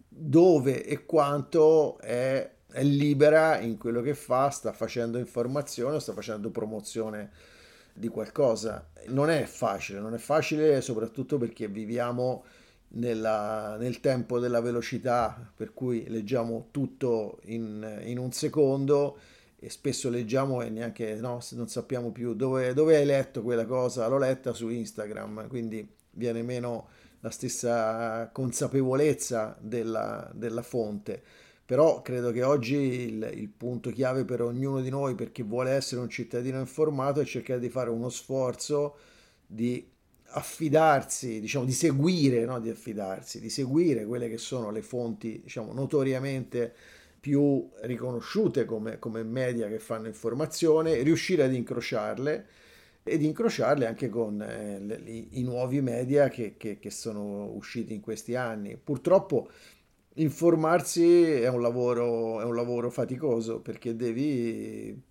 dove 0.10 0.84
e 0.84 1.06
quanto 1.06 1.98
è, 2.00 2.52
è, 2.70 2.84
libera 2.84 3.60
in 3.60 3.78
quello 3.78 4.02
che 4.02 4.14
fa, 4.14 4.50
sta 4.50 4.74
facendo 4.74 5.20
informazione 5.20 5.96
o 5.96 6.00
sta 6.00 6.12
facendo 6.12 6.50
promozione 6.50 7.32
di 7.94 8.10
qualcosa. 8.10 8.90
Non 9.08 9.30
è 9.30 9.46
facile, 9.46 10.02
non 10.02 10.14
è 10.14 10.18
facile 10.18 10.82
soprattutto 10.82 11.38
perché 11.38 11.70
viviamo 11.70 12.44
nella, 12.90 13.76
nel 13.78 14.00
tempo 14.00 14.40
della 14.40 14.62
velocità, 14.62 15.52
per 15.56 15.74
cui 15.74 16.08
leggiamo 16.08 16.68
tutto 16.72 17.40
in, 17.46 18.02
in 18.06 18.18
un 18.18 18.32
secondo 18.32 19.18
e 19.58 19.70
spesso 19.70 20.10
leggiamo 20.10 20.62
e 20.62 20.70
neanche 20.70 21.16
no, 21.16 21.42
non 21.52 21.68
sappiamo 21.68 22.12
più 22.12 22.34
dove, 22.36 22.74
dove, 22.74 22.98
hai 22.98 23.06
letto 23.06 23.42
quella 23.42 23.66
cosa, 23.66 24.08
l'ho 24.08 24.18
letta 24.18 24.54
su 24.54 24.70
Instagram, 24.70 25.48
quindi 25.48 25.88
viene 26.12 26.44
meno 26.44 26.88
la 27.22 27.32
stessa 27.32 28.30
consapevolezza 28.32 29.58
della, 29.60 30.30
della 30.34 30.62
fonte. 30.62 31.22
Però 31.66 32.04
credo 32.04 32.32
che 32.32 32.44
oggi 32.44 32.76
il, 32.76 33.32
il, 33.34 33.50
punto 33.50 33.90
chiave 33.90 34.24
per 34.24 34.44
ognuno 34.44 34.82
di 34.82 34.90
noi, 34.90 35.16
per 35.16 35.32
chi 35.32 35.42
vuole 35.42 35.72
essere 35.72 36.00
un 36.00 36.10
cittadino 36.10 36.60
informato, 36.60 37.22
è 37.22 37.26
cercare 37.26 37.60
di 37.60 37.70
fare 37.70 37.90
uno 37.90 38.10
sforzo 38.10 38.98
di 39.48 39.94
affidarsi, 40.36 41.40
diciamo, 41.40 41.66
di 41.66 41.72
seguire, 41.72 42.44
no? 42.46 42.60
di 42.60 42.70
affidarsi, 42.70 43.40
di 43.40 43.50
seguire 43.50 44.06
quelle 44.06 44.30
che 44.30 44.38
sono 44.38 44.70
le 44.70 44.82
fonti, 44.82 45.40
diciamo, 45.42 45.72
notoriamente 45.72 46.74
più 47.20 47.70
riconosciute 47.82 48.66
come, 48.66 49.00
come 49.00 49.24
media 49.24 49.68
che 49.68 49.80
fanno 49.80 50.08
informazione, 50.08 51.02
riuscire 51.02 51.44
ad 51.44 51.54
incrociarle 51.54 52.48
ed 53.02 53.22
incrociarle 53.22 53.86
anche 53.86 54.10
con 54.10 54.42
eh, 54.42 54.80
le, 54.80 55.02
i, 55.06 55.42
nuovi 55.44 55.80
media 55.80 56.28
che, 56.28 56.56
che, 56.58 56.80
che, 56.80 56.90
sono 56.90 57.46
usciti 57.54 57.94
in 57.94 58.02
questi 58.02 58.36
anni. 58.36 58.78
Purtroppo 58.78 59.50
informarsi 60.16 61.24
è 61.24 61.48
un 61.48 61.62
lavoro, 61.62 62.42
è 62.42 62.44
un 62.44 62.56
lavoro 62.56 62.90
faticoso 62.90 63.62
perché 63.62 63.96
devi, 63.96 65.02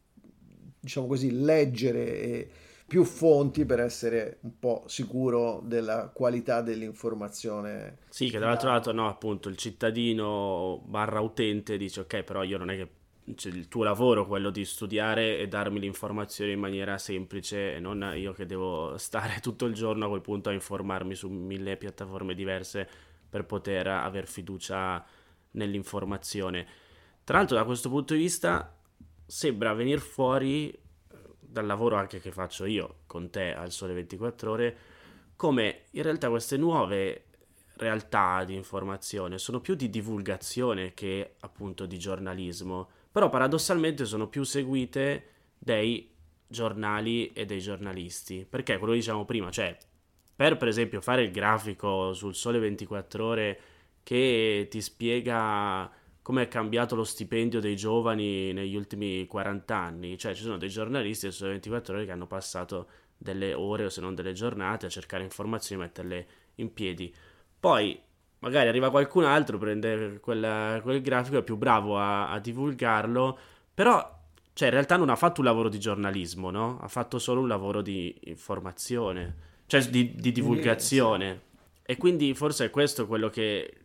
diciamo 0.81 1.07
così, 1.07 1.41
leggere 1.41 2.21
e 2.21 2.49
più 2.95 3.03
fonti 3.03 3.65
per 3.65 3.81
essere 3.81 4.39
un 4.43 4.57
po' 4.61 4.85
sicuro 4.87 5.61
della 5.65 6.13
qualità 6.15 6.63
dell'informazione. 6.63 7.99
Sì, 8.09 8.31
che 8.31 8.39
dall'altro 8.39 8.69
lato 8.71 8.93
no, 8.93 9.09
appunto 9.09 9.49
il 9.49 9.57
cittadino 9.57 10.81
barra 10.87 11.19
utente 11.19 11.77
dice 11.77 12.03
ok, 12.03 12.23
però 12.23 12.45
io 12.45 12.57
non 12.57 12.71
è 12.71 12.77
che 12.77 13.35
cioè, 13.35 13.51
il 13.51 13.67
tuo 13.67 13.83
lavoro 13.83 14.29
quello 14.29 14.51
di 14.51 14.65
studiare 14.65 15.39
e 15.39 15.49
darmi 15.49 15.81
l'informazione 15.81 16.53
in 16.53 16.61
maniera 16.61 16.97
semplice 16.97 17.75
e 17.75 17.81
non 17.81 18.13
io 18.15 18.33
che 18.33 18.47
devo 18.47 18.97
stare 18.97 19.41
tutto 19.43 19.65
il 19.65 19.75
giorno 19.75 20.05
a 20.05 20.09
quel 20.09 20.21
punto 20.21 20.51
a 20.51 20.53
informarmi 20.53 21.17
su 21.17 21.29
mille 21.29 21.77
piattaforme 21.77 22.33
diverse 22.33 22.89
per 23.29 23.45
poter 23.45 23.89
aver 23.89 24.29
fiducia 24.29 25.05
nell'informazione. 25.51 26.65
Tra 27.25 27.39
l'altro 27.39 27.57
da 27.57 27.65
questo 27.65 27.89
punto 27.89 28.15
di 28.15 28.21
vista 28.21 28.73
sembra 29.27 29.75
venire 29.75 29.99
fuori 29.99 30.83
dal 31.55 31.67
lavoro 31.67 31.95
anche 31.95 32.21
che 32.21 32.33
faccio 32.33 32.65
io 32.65 32.97
con 33.07 33.31
te 33.31 33.55
al 33.55 33.71
Sole 33.71 33.95
24 33.95 34.51
Ore, 34.51 34.77
come 35.37 35.85
in 35.93 36.03
realtà 36.03 36.29
queste 36.29 36.57
nuove 36.57 37.27
realtà 37.77 38.45
di 38.45 38.55
informazione 38.55 39.39
sono 39.39 39.61
più 39.61 39.75
di 39.75 39.89
divulgazione 39.89 40.95
che 40.95 41.37
appunto 41.41 41.87
di 41.87 41.97
giornalismo, 41.97 42.89
però 43.11 43.29
paradossalmente 43.29 44.05
sono 44.05 44.27
più 44.27 44.43
seguite 44.43 45.29
dai 45.57 46.11
giornali 46.49 47.33
e 47.33 47.47
dei 47.47 47.61
giornalisti, 47.61 48.45
perché 48.49 48.77
quello 48.79 48.93
che 48.93 48.99
diciamo 48.99 49.25
prima, 49.25 49.51
cioè 49.51 49.77
per 50.35 50.57
per 50.57 50.67
esempio 50.67 51.01
fare 51.01 51.23
il 51.23 51.31
grafico 51.31 52.13
sul 52.15 52.35
Sole 52.35 52.59
24 52.59 53.25
Ore 53.25 53.61
che 54.03 54.67
ti 54.69 54.81
spiega 54.81 55.89
come 56.25 56.45
è 56.45 56.49
cambiato 56.49 56.95
lo 56.95 57.05
stipendio 57.05 57.61
dei 57.61 57.77
giovani 57.77 58.55
negli 58.55 58.75
ultimi 58.77 59.27
40 59.27 59.77
anni. 59.77 60.17
Cioè, 60.17 60.35
ci 60.35 60.43
sono 60.43 60.57
dei 60.57 60.71
giornalisti 60.71 61.31
su 61.31 61.45
24 61.45 61.97
ore 61.97 62.07
che 62.07 62.13
hanno 62.13 62.27
passato 62.27 62.89
delle 63.19 63.53
ore 63.53 63.85
o 63.85 63.89
se 63.91 64.01
non 64.01 64.15
delle 64.15 64.33
giornate 64.33 64.87
a 64.87 64.89
cercare 64.89 65.23
informazioni 65.23 65.83
e 65.83 65.85
metterle 65.85 66.27
in 66.55 66.73
piedi. 66.73 67.15
Poi 67.61 68.01
magari 68.39 68.69
arriva 68.69 68.89
qualcun 68.89 69.25
altro, 69.25 69.59
prende 69.59 70.19
quella, 70.21 70.81
quel 70.83 71.03
grafico, 71.03 71.37
è 71.37 71.43
più 71.43 71.57
bravo 71.57 71.99
a, 71.99 72.31
a 72.31 72.39
divulgarlo, 72.39 73.39
però 73.75 74.23
cioè, 74.55 74.69
in 74.69 74.75
realtà 74.75 74.97
non 74.97 75.11
ha 75.11 75.17
fatto 75.17 75.41
un 75.41 75.47
lavoro 75.47 75.69
di 75.69 75.79
giornalismo, 75.79 76.49
no? 76.49 76.79
Ha 76.81 76.89
fatto 76.89 77.19
solo 77.19 77.43
un 77.43 77.49
lavoro 77.49 77.83
di 77.83 78.19
informazione, 78.23 79.37
cioè 79.67 79.83
di, 79.83 80.15
di 80.15 80.33
divulgazione. 80.33 81.43
E 81.83 81.99
quindi 81.99 82.33
forse 82.33 82.65
è 82.65 82.71
questo 82.71 83.07
quello 83.07 83.29
che 83.29 83.84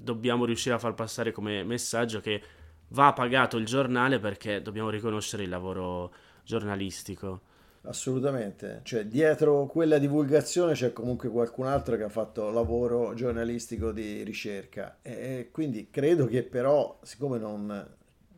dobbiamo 0.00 0.44
riuscire 0.44 0.74
a 0.74 0.78
far 0.78 0.94
passare 0.94 1.32
come 1.32 1.64
messaggio 1.64 2.20
che 2.20 2.42
va 2.88 3.12
pagato 3.12 3.56
il 3.56 3.66
giornale 3.66 4.18
perché 4.18 4.62
dobbiamo 4.62 4.90
riconoscere 4.90 5.42
il 5.42 5.48
lavoro 5.48 6.12
giornalistico. 6.44 7.52
Assolutamente, 7.86 8.80
cioè 8.82 9.04
dietro 9.04 9.66
quella 9.66 9.98
divulgazione 9.98 10.72
c'è 10.72 10.94
comunque 10.94 11.28
qualcun 11.28 11.66
altro 11.66 11.96
che 11.96 12.04
ha 12.04 12.08
fatto 12.08 12.50
lavoro 12.50 13.12
giornalistico 13.12 13.92
di 13.92 14.22
ricerca 14.22 14.98
e 15.02 15.50
quindi 15.52 15.90
credo 15.90 16.24
che 16.24 16.44
però 16.44 16.98
siccome 17.02 17.38
non 17.38 17.86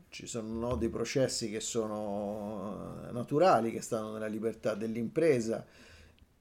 ci 0.08 0.26
sono 0.26 0.74
dei 0.74 0.88
processi 0.88 1.48
che 1.48 1.60
sono 1.60 3.06
naturali, 3.12 3.70
che 3.70 3.82
stanno 3.82 4.14
nella 4.14 4.26
libertà 4.26 4.74
dell'impresa, 4.74 5.64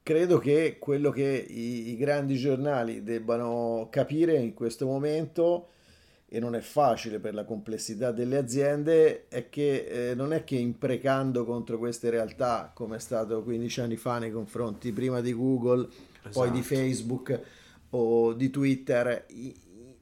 credo 0.06 0.38
che 0.38 0.76
quello 0.78 1.10
che 1.10 1.24
i, 1.48 1.88
i, 1.88 1.96
grandi 1.96 2.36
giornali 2.36 3.02
debbano 3.02 3.88
capire 3.90 4.36
in 4.36 4.54
questo 4.54 4.86
momento, 4.86 5.70
e 6.28 6.38
non 6.38 6.54
è 6.54 6.60
facile 6.60 7.18
per 7.18 7.34
la 7.34 7.42
complessità 7.42 8.12
delle 8.12 8.36
aziende, 8.36 9.26
è 9.26 9.48
che 9.48 10.10
eh, 10.10 10.14
non 10.14 10.32
è 10.32 10.44
che 10.44 10.54
imprecando 10.54 11.44
contro 11.44 11.78
queste 11.78 12.08
realtà, 12.08 12.70
come 12.72 12.96
è 12.96 12.98
stato 13.00 13.42
15 13.42 13.80
anni 13.80 13.96
fa 13.96 14.20
nei 14.20 14.30
confronti 14.30 14.92
prima 14.92 15.20
di 15.20 15.34
Google, 15.34 15.88
esatto. 15.88 16.30
poi 16.30 16.52
di 16.52 16.60
esatto. 16.60 16.74
Facebook 16.76 17.40
o 17.90 18.32
di 18.32 18.48
Twitter, 18.48 19.26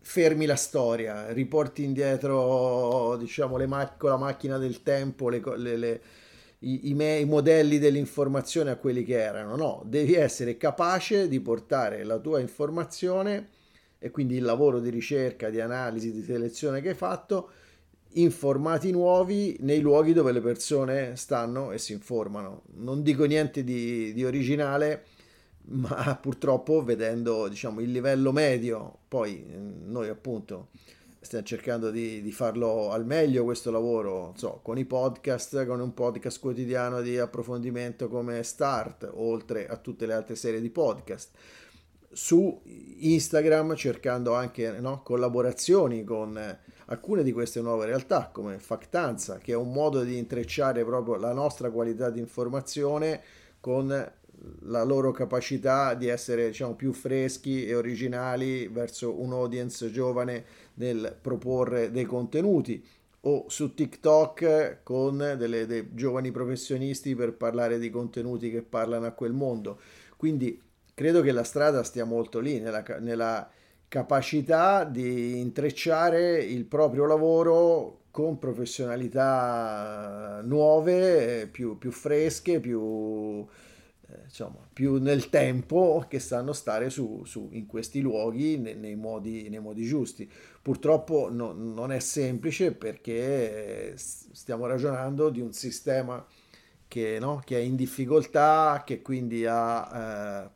fermi 0.03 0.45
la 0.45 0.57
storia, 0.57 1.33
riporti 1.33 1.83
indietro 1.83 3.17
diciamo, 3.17 3.57
le 3.57 3.67
ma- 3.67 3.95
con 3.97 4.11
la 4.11 4.19
macchina 4.19 4.59
del 4.59 4.83
tempo 4.83 5.31
le, 5.31 5.41
le, 5.57 5.77
le 5.79 6.01
i, 6.65 6.89
i, 6.89 7.21
i 7.21 7.25
modelli 7.25 7.79
dell'informazione 7.79 8.71
a 8.71 8.77
quelli 8.77 9.05
che 9.05 9.21
erano. 9.21 9.57
No, 9.57 9.83
devi 9.87 10.15
essere 10.15 10.57
capace 10.57 11.29
di 11.29 11.41
portare 11.41 12.05
la 12.05 12.19
tua 12.19 12.41
informazione 12.41 13.49
e 13.99 14.11
quindi 14.11 14.37
il 14.37 14.43
lavoro 14.43 14.81
di 14.81 14.91
ricerca, 14.91 15.51
di 15.51 15.61
analisi, 15.61 16.13
di 16.13 16.23
selezione 16.23 16.81
che 16.81 16.91
hai 16.91 16.95
fatto 16.95 17.51
in 18.17 18.31
formati 18.31 18.91
nuovi 18.91 19.57
nei 19.61 19.81
luoghi 19.81 20.13
dove 20.13 20.33
le 20.33 20.41
persone 20.41 21.17
stanno 21.17 21.73
e 21.73 21.79
si 21.79 21.93
informano. 21.93 22.63
Non 22.75 23.03
dico 23.03 23.25
niente 23.25 23.65
di, 23.65 24.13
di 24.13 24.25
originale, 24.25 25.05
ma 25.67 26.19
purtroppo 26.21 26.83
vedendo 26.85 27.49
diciamo, 27.49 27.81
il 27.81 27.91
livello 27.91 28.33
medio, 28.33 28.99
poi 29.09 29.45
noi 29.85 30.09
appunto 30.09 30.69
stiamo 31.25 31.45
cercando 31.45 31.91
di, 31.91 32.23
di, 32.23 32.33
farlo 32.33 32.91
al 32.91 33.07
meglio 33.07 33.45
questo 33.45 33.71
lavoro, 33.71 34.35
so, 34.37 34.61
con 34.63 34.79
i 34.79 34.85
podcast, 34.85 35.67
con 35.67 35.81
un 35.81 35.95
podcast 35.95 36.39
quotidiano 36.39 37.01
di 37.01 37.19
approfondimento 37.19 38.09
come 38.09 38.43
Start, 38.43 39.11
oltre 39.15 39.67
a 39.67 39.77
tutte 39.77 40.07
le 40.07 40.13
altre 40.13 40.37
serie 40.37 40.61
di 40.61 40.71
podcast. 40.71 41.31
Su 42.13 42.61
Instagram 42.65 43.75
cercando 43.75 44.35
anche 44.35 44.71
no, 44.79 45.03
collaborazioni 45.03 46.05
con 46.05 46.39
alcune 46.87 47.23
di 47.23 47.33
queste 47.33 47.61
nuove 47.61 47.87
realtà 47.87 48.29
come 48.31 48.59
Factanza, 48.59 49.39
che 49.39 49.53
è 49.53 49.57
un 49.57 49.73
modo 49.73 50.03
di 50.03 50.19
intrecciare 50.19 50.85
proprio 50.85 51.17
la 51.17 51.33
nostra 51.33 51.71
qualità 51.71 52.11
di 52.11 52.21
informazione 52.21 53.21
con 53.59 54.13
la 54.63 54.83
loro 54.83 55.11
capacità 55.13 55.95
di 55.95 56.09
essere 56.09 56.49
diciamo, 56.49 56.75
più 56.75 56.93
freschi 56.93 57.67
e 57.67 57.75
originali 57.75 58.69
verso 58.69 59.21
un 59.21 59.33
audience 59.33 59.91
giovane 59.91 60.45
nel 60.75 61.17
proporre 61.21 61.91
dei 61.91 62.05
contenuti 62.05 62.85
o 63.27 63.47
su 63.49 63.75
TikTok 63.75 64.79
con 64.83 65.35
delle, 65.39 65.67
dei 65.67 65.95
giovani 65.95 66.31
professionisti 66.31 67.15
per 67.15 67.35
parlare 67.35 67.79
di 67.79 67.91
contenuti 67.91 68.51
che 68.51 68.63
parlano 68.63 69.07
a 69.07 69.13
quel 69.13 69.33
mondo. 69.33 69.81
Quindi 70.17 70.61
credo 70.95 71.23
che 71.23 71.33
la 71.33 71.45
strada 71.45 71.83
stia 71.83 72.05
molto 72.05 72.41
lì, 72.41 72.61
nella, 72.61 72.85
nella 73.01 73.49
capacità 73.89 74.85
di 74.85 75.41
intrecciare 75.41 76.39
il 76.39 76.67
proprio 76.67 77.07
lavoro 77.07 78.01
con 78.11 78.39
professionalità 78.39 80.41
nuove, 80.45 81.49
più, 81.51 81.79
più 81.79 81.91
fresche, 81.91 82.61
più, 82.61 83.45
insomma, 84.23 84.67
più 84.73 84.97
nel 84.97 85.29
tempo 85.29 86.05
che 86.09 86.19
sanno 86.19 86.53
stare 86.53 86.91
su, 86.91 87.23
su 87.25 87.49
in 87.53 87.67
questi 87.67 88.01
luoghi 88.01 88.59
nei, 88.59 88.77
nei, 88.77 88.95
modi, 88.95 89.49
nei 89.49 89.61
modi, 89.61 89.85
giusti. 89.85 90.31
Purtroppo 90.63 91.29
no, 91.31 91.53
non 91.53 91.93
è 91.93 91.99
semplice 91.99 92.73
perché 92.73 93.95
stiamo 93.97 94.67
ragionando 94.67 95.31
di 95.31 95.41
un 95.41 95.53
sistema 95.53 96.25
che, 96.89 97.19
no, 97.21 97.43
che 97.45 97.57
è 97.59 97.61
in 97.61 97.77
difficoltà, 97.77 98.83
che 98.87 99.03
quindi 99.03 99.45
ha, 99.47 100.45
eh, 100.45 100.51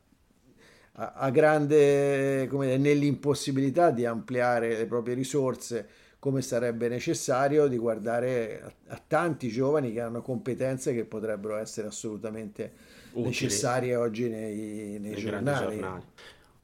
ha 0.92 1.30
grande, 1.30 2.46
come 2.48 2.66
dire, 2.66 2.78
nell'impossibilità 2.78 3.90
di 3.90 4.04
ampliare 4.04 4.76
le 4.76 4.86
proprie 4.86 5.14
risorse 5.14 5.88
come 6.18 6.42
sarebbe 6.42 6.88
necessario 6.88 7.68
di 7.68 7.76
guardare 7.76 8.62
a, 8.62 8.94
a 8.94 9.02
tanti 9.06 9.48
giovani 9.48 9.92
che 9.92 10.00
hanno 10.00 10.20
competenze 10.20 10.92
che 10.92 11.04
potrebbero 11.04 11.56
essere 11.56 11.86
assolutamente 11.86 12.72
Utili. 13.10 13.26
necessarie 13.26 13.94
oggi 13.94 14.28
nei, 14.28 14.56
nei, 14.56 14.98
nei 14.98 15.14
giornali. 15.14 15.76
giornali. 15.76 16.04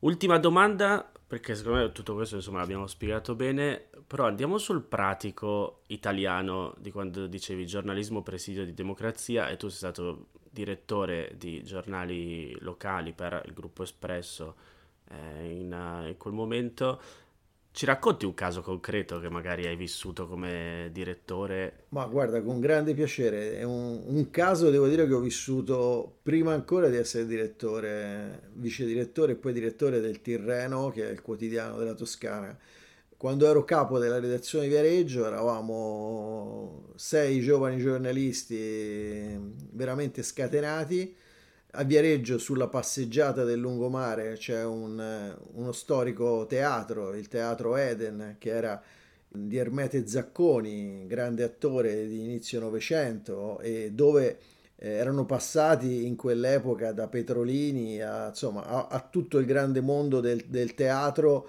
Ultima 0.00 0.38
domanda, 0.38 1.08
perché 1.26 1.54
secondo 1.54 1.78
me 1.78 1.92
tutto 1.92 2.14
questo 2.14 2.34
insomma 2.34 2.58
l'abbiamo 2.58 2.86
spiegato 2.86 3.34
bene, 3.34 3.84
però 4.06 4.26
andiamo 4.26 4.58
sul 4.58 4.82
pratico 4.82 5.82
italiano 5.86 6.74
di 6.78 6.90
quando 6.90 7.26
dicevi 7.26 7.64
giornalismo 7.64 8.22
presidio 8.22 8.64
di 8.64 8.74
democrazia 8.74 9.48
e 9.48 9.56
tu 9.56 9.68
sei 9.68 9.78
stato 9.78 10.26
direttore 10.50 11.32
di 11.36 11.62
giornali 11.62 12.56
locali 12.60 13.12
per 13.12 13.42
il 13.46 13.52
gruppo 13.52 13.82
Espresso 13.82 14.56
eh, 15.10 15.50
in, 15.50 16.04
in 16.06 16.14
quel 16.16 16.34
momento 16.34 17.00
ci 17.74 17.86
racconti 17.86 18.24
un 18.24 18.34
caso 18.34 18.62
concreto 18.62 19.18
che 19.18 19.28
magari 19.28 19.66
hai 19.66 19.74
vissuto 19.74 20.28
come 20.28 20.90
direttore? 20.92 21.86
Ma 21.88 22.06
guarda, 22.06 22.40
con 22.40 22.60
grande 22.60 22.94
piacere. 22.94 23.58
È 23.58 23.64
un, 23.64 24.00
un, 24.06 24.30
caso, 24.30 24.70
devo 24.70 24.86
dire, 24.86 25.08
che 25.08 25.12
ho 25.12 25.18
vissuto 25.18 26.18
prima 26.22 26.52
ancora 26.52 26.88
di 26.88 26.94
essere 26.94 27.26
direttore, 27.26 28.50
vice 28.52 28.86
direttore 28.86 29.32
e 29.32 29.34
poi 29.34 29.52
direttore 29.52 29.98
del 30.00 30.22
Tirreno, 30.22 30.90
che 30.90 31.08
è 31.08 31.10
il 31.10 31.20
quotidiano 31.20 31.76
della 31.76 31.94
Toscana. 31.94 32.56
Quando 33.16 33.44
ero 33.48 33.64
capo 33.64 33.98
della 33.98 34.20
redazione 34.20 34.66
di 34.66 34.70
Viareggio 34.70 35.26
eravamo 35.26 36.92
sei 36.94 37.40
giovani 37.40 37.78
giornalisti 37.78 39.36
veramente 39.72 40.22
scatenati 40.22 41.16
a 41.76 41.82
Viareggio 41.82 42.38
sulla 42.38 42.68
passeggiata 42.68 43.44
del 43.44 43.58
lungomare 43.58 44.34
c'è 44.34 44.64
un, 44.64 45.36
uno 45.54 45.72
storico 45.72 46.46
teatro, 46.46 47.14
il 47.14 47.28
teatro 47.28 47.76
Eden, 47.76 48.36
che 48.38 48.50
era 48.50 48.80
di 49.28 49.56
Ermete 49.56 50.06
Zacconi, 50.06 51.06
grande 51.06 51.42
attore 51.42 52.06
di 52.06 52.20
inizio 52.20 52.60
Novecento, 52.60 53.58
e 53.58 53.90
dove 53.92 54.38
eh, 54.76 54.88
erano 54.90 55.24
passati 55.26 56.06
in 56.06 56.14
quell'epoca 56.14 56.92
da 56.92 57.08
Petrolini 57.08 58.00
a, 58.00 58.28
insomma, 58.28 58.64
a, 58.66 58.86
a 58.88 59.00
tutto 59.00 59.38
il 59.38 59.46
grande 59.46 59.80
mondo 59.80 60.20
del, 60.20 60.44
del 60.46 60.74
teatro 60.74 61.48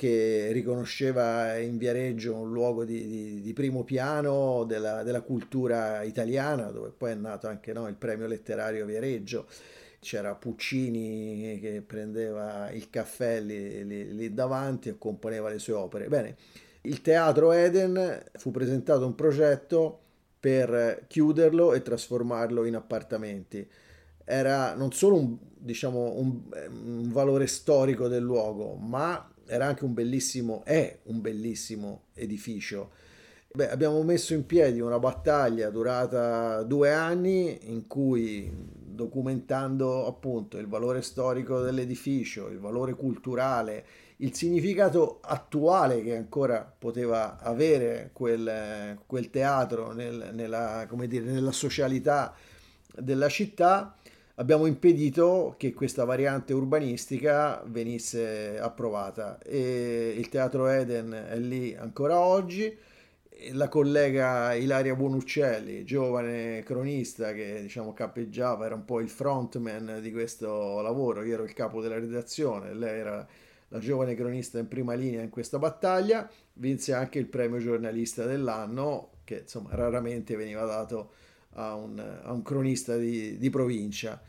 che 0.00 0.48
riconosceva 0.52 1.58
in 1.58 1.76
Viareggio 1.76 2.34
un 2.34 2.50
luogo 2.50 2.86
di, 2.86 3.06
di, 3.06 3.40
di 3.42 3.52
primo 3.52 3.84
piano 3.84 4.64
della, 4.64 5.02
della, 5.02 5.20
cultura 5.20 6.02
italiana, 6.04 6.70
dove 6.70 6.88
poi 6.88 7.10
è 7.10 7.14
nato 7.14 7.48
anche 7.48 7.74
no, 7.74 7.86
il 7.86 7.96
premio 7.96 8.26
letterario 8.26 8.86
Viareggio. 8.86 9.46
C'era 9.98 10.34
Puccini 10.34 11.58
che 11.60 11.82
prendeva 11.86 12.70
il 12.70 12.88
caffè 12.88 13.42
lì, 13.42 13.86
lì, 13.86 14.14
lì 14.14 14.32
davanti 14.32 14.88
e 14.88 14.96
componeva 14.96 15.50
le 15.50 15.58
sue 15.58 15.74
opere. 15.74 16.08
Bene, 16.08 16.34
il 16.82 17.02
teatro 17.02 17.52
Eden 17.52 18.22
fu 18.38 18.50
presentato 18.50 19.04
un 19.04 19.14
progetto 19.14 20.00
per 20.40 21.04
chiuderlo 21.08 21.74
e 21.74 21.82
trasformarlo 21.82 22.64
in 22.64 22.74
appartamenti. 22.74 23.68
Era 24.24 24.72
non 24.72 24.92
solo 24.92 25.16
un, 25.16 25.36
diciamo, 25.58 26.14
un, 26.16 26.40
un 26.70 27.12
valore 27.12 27.46
storico 27.46 28.08
del 28.08 28.22
luogo, 28.22 28.76
ma 28.76 29.30
era 29.50 29.66
anche 29.66 29.84
un 29.84 29.92
bellissimo, 29.92 30.62
è 30.64 31.00
un 31.04 31.20
bellissimo 31.20 32.04
edificio. 32.14 32.90
Beh, 33.52 33.68
abbiamo 33.68 34.00
messo 34.04 34.32
in 34.32 34.46
piedi 34.46 34.78
una 34.78 35.00
battaglia 35.00 35.70
durata 35.70 36.62
due 36.62 36.92
anni 36.92 37.58
in 37.72 37.88
cui 37.88 38.48
documentando 39.00 40.06
appunto 40.06 40.56
il 40.56 40.68
valore 40.68 41.02
storico 41.02 41.60
dell'edificio, 41.60 42.46
il 42.46 42.60
valore 42.60 42.94
culturale, 42.94 43.84
il 44.18 44.34
significato 44.34 45.18
attuale 45.22 46.00
che 46.04 46.14
ancora 46.14 46.72
poteva 46.78 47.40
avere 47.40 48.10
quel, 48.12 48.98
quel 49.04 49.30
teatro 49.30 49.92
nel, 49.92 50.30
nella, 50.32 50.86
dire, 51.08 51.24
nella 51.24 51.52
socialità 51.52 52.32
della 52.94 53.28
città, 53.28 53.96
abbiamo 54.36 54.66
impedito 54.66 55.54
che 55.58 55.72
questa 55.72 56.04
variante 56.04 56.52
urbanistica 56.52 57.62
venisse 57.66 58.58
approvata 58.58 59.38
e 59.38 60.14
il 60.16 60.28
Teatro 60.28 60.66
Eden 60.68 61.10
è 61.12 61.36
lì 61.38 61.74
ancora 61.74 62.18
oggi. 62.18 62.76
La 63.52 63.68
collega 63.68 64.52
Ilaria 64.52 64.94
Buonuccelli, 64.94 65.84
giovane 65.84 66.62
cronista 66.62 67.32
che 67.32 67.62
diciamo 67.62 67.94
cappeggiava, 67.94 68.66
era 68.66 68.74
un 68.74 68.84
po' 68.84 69.00
il 69.00 69.08
frontman 69.08 70.00
di 70.02 70.12
questo 70.12 70.82
lavoro, 70.82 71.22
io 71.22 71.34
ero 71.34 71.44
il 71.44 71.54
capo 71.54 71.80
della 71.80 71.98
redazione, 71.98 72.74
lei 72.74 72.98
era 72.98 73.26
la 73.68 73.78
giovane 73.78 74.14
cronista 74.14 74.58
in 74.58 74.68
prima 74.68 74.92
linea 74.92 75.22
in 75.22 75.30
questa 75.30 75.58
battaglia, 75.58 76.28
vinse 76.54 76.92
anche 76.92 77.18
il 77.18 77.26
premio 77.26 77.58
giornalista 77.60 78.26
dell'anno 78.26 79.12
che 79.24 79.38
insomma 79.42 79.70
raramente 79.72 80.36
veniva 80.36 80.64
dato 80.64 81.12
a 81.54 81.74
un, 81.74 81.98
a 81.98 82.32
un 82.32 82.42
cronista 82.42 82.96
di, 82.96 83.38
di, 83.38 83.50
provincia. 83.50 84.20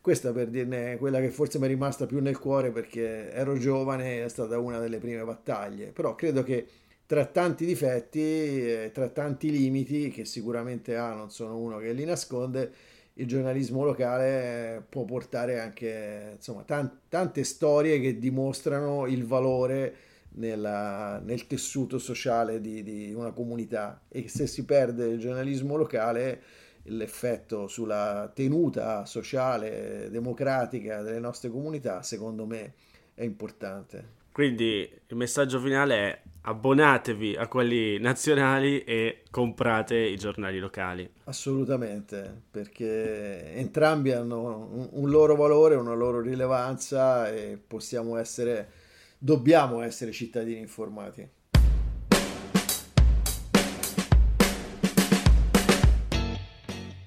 Questa 0.00 0.32
per 0.32 0.48
dirne 0.48 0.96
quella 0.96 1.20
che 1.20 1.30
forse 1.30 1.58
mi 1.58 1.66
è 1.66 1.68
rimasta 1.68 2.06
più 2.06 2.20
nel 2.20 2.38
cuore 2.38 2.70
perché 2.70 3.30
ero 3.32 3.58
giovane, 3.58 4.24
è 4.24 4.28
stata 4.28 4.58
una 4.58 4.78
delle 4.78 4.98
prime 4.98 5.24
battaglie, 5.24 5.86
però 5.92 6.14
credo 6.14 6.42
che 6.42 6.66
tra 7.06 7.24
tanti 7.24 7.64
difetti, 7.64 8.90
tra 8.92 9.08
tanti 9.08 9.50
limiti 9.50 10.10
che 10.10 10.24
sicuramente 10.24 10.96
ha, 10.96 11.14
non 11.14 11.30
sono 11.30 11.56
uno 11.56 11.78
che 11.78 11.92
li 11.92 12.04
nasconde, 12.04 12.72
il 13.14 13.26
giornalismo 13.26 13.84
locale 13.84 14.84
può 14.88 15.04
portare 15.04 15.58
anche 15.58 16.32
insomma, 16.36 16.62
tan- 16.62 17.00
tante 17.08 17.44
storie 17.44 18.00
che 18.00 18.18
dimostrano 18.18 19.06
il 19.06 19.24
valore 19.24 19.94
nella, 20.30 21.20
nel 21.24 21.46
tessuto 21.46 21.98
sociale 21.98 22.60
di, 22.60 22.82
di, 22.82 23.12
una 23.12 23.32
comunità 23.32 24.02
e 24.08 24.28
se 24.28 24.46
si 24.46 24.64
perde 24.64 25.06
il 25.06 25.18
giornalismo 25.18 25.76
locale 25.76 26.42
l'effetto 26.84 27.66
sulla 27.66 28.30
tenuta 28.34 29.04
sociale 29.04 30.08
democratica 30.10 31.02
delle 31.02 31.18
nostre 31.18 31.50
comunità 31.50 32.02
secondo 32.02 32.46
me 32.46 32.74
è 33.14 33.24
importante. 33.24 34.16
Quindi 34.32 34.88
il 35.08 35.16
messaggio 35.16 35.58
finale 35.58 35.96
è 35.96 36.20
abbonatevi 36.42 37.34
a 37.34 37.48
quelli 37.48 37.98
nazionali 37.98 38.84
e 38.84 39.22
comprate 39.30 39.96
i 39.96 40.16
giornali 40.16 40.60
locali. 40.60 41.10
Assolutamente, 41.24 42.42
perché 42.48 43.52
entrambi 43.54 44.12
hanno 44.12 44.68
un, 44.70 44.88
un 44.92 45.10
loro 45.10 45.34
valore, 45.34 45.74
una 45.74 45.94
loro 45.94 46.20
rilevanza 46.20 47.28
e 47.28 47.58
possiamo 47.64 48.16
essere 48.16 48.77
dobbiamo 49.18 49.82
essere 49.82 50.12
cittadini 50.12 50.60
informati. 50.60 51.28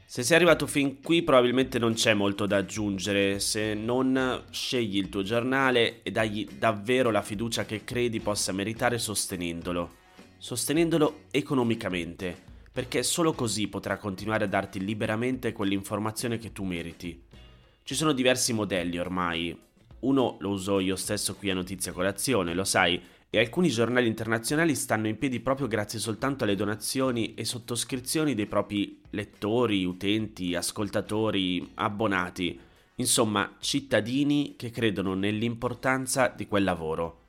Se 0.05 0.23
sei 0.23 0.35
arrivato 0.35 0.67
fin 0.67 1.01
qui 1.01 1.23
probabilmente 1.23 1.79
non 1.79 1.93
c'è 1.93 2.13
molto 2.13 2.45
da 2.45 2.57
aggiungere, 2.57 3.39
se 3.39 3.73
non 3.73 4.43
scegli 4.49 4.97
il 4.97 5.07
tuo 5.07 5.23
giornale 5.23 6.03
e 6.03 6.11
dagli 6.11 6.45
davvero 6.45 7.11
la 7.11 7.21
fiducia 7.21 7.63
che 7.63 7.85
credi 7.85 8.19
possa 8.19 8.51
meritare 8.51 8.97
sostenendolo. 8.97 9.99
Sostenendolo 10.37 11.21
economicamente, 11.31 12.35
perché 12.73 13.03
solo 13.03 13.31
così 13.31 13.69
potrà 13.69 13.97
continuare 13.97 14.43
a 14.43 14.47
darti 14.49 14.83
liberamente 14.83 15.53
quell'informazione 15.53 16.37
che 16.37 16.51
tu 16.51 16.65
meriti. 16.65 17.23
Ci 17.81 17.95
sono 17.95 18.11
diversi 18.11 18.51
modelli 18.51 18.97
ormai. 18.97 19.57
Uno 20.01 20.37
lo 20.39 20.49
uso 20.49 20.79
io 20.79 20.95
stesso 20.95 21.35
qui 21.35 21.49
a 21.49 21.53
Notizia 21.53 21.91
Colazione, 21.91 22.53
lo 22.53 22.63
sai, 22.63 23.01
e 23.29 23.39
alcuni 23.39 23.69
giornali 23.69 24.07
internazionali 24.07 24.75
stanno 24.75 25.07
in 25.07 25.17
piedi 25.17 25.39
proprio 25.39 25.67
grazie 25.67 25.99
soltanto 25.99 26.43
alle 26.43 26.55
donazioni 26.55 27.33
e 27.33 27.45
sottoscrizioni 27.45 28.33
dei 28.33 28.45
propri 28.45 28.99
lettori, 29.11 29.85
utenti, 29.85 30.53
ascoltatori, 30.53 31.71
abbonati, 31.75 32.59
insomma 32.95 33.55
cittadini 33.59 34.55
che 34.57 34.69
credono 34.69 35.13
nell'importanza 35.13 36.27
di 36.27 36.45
quel 36.47 36.63
lavoro. 36.63 37.19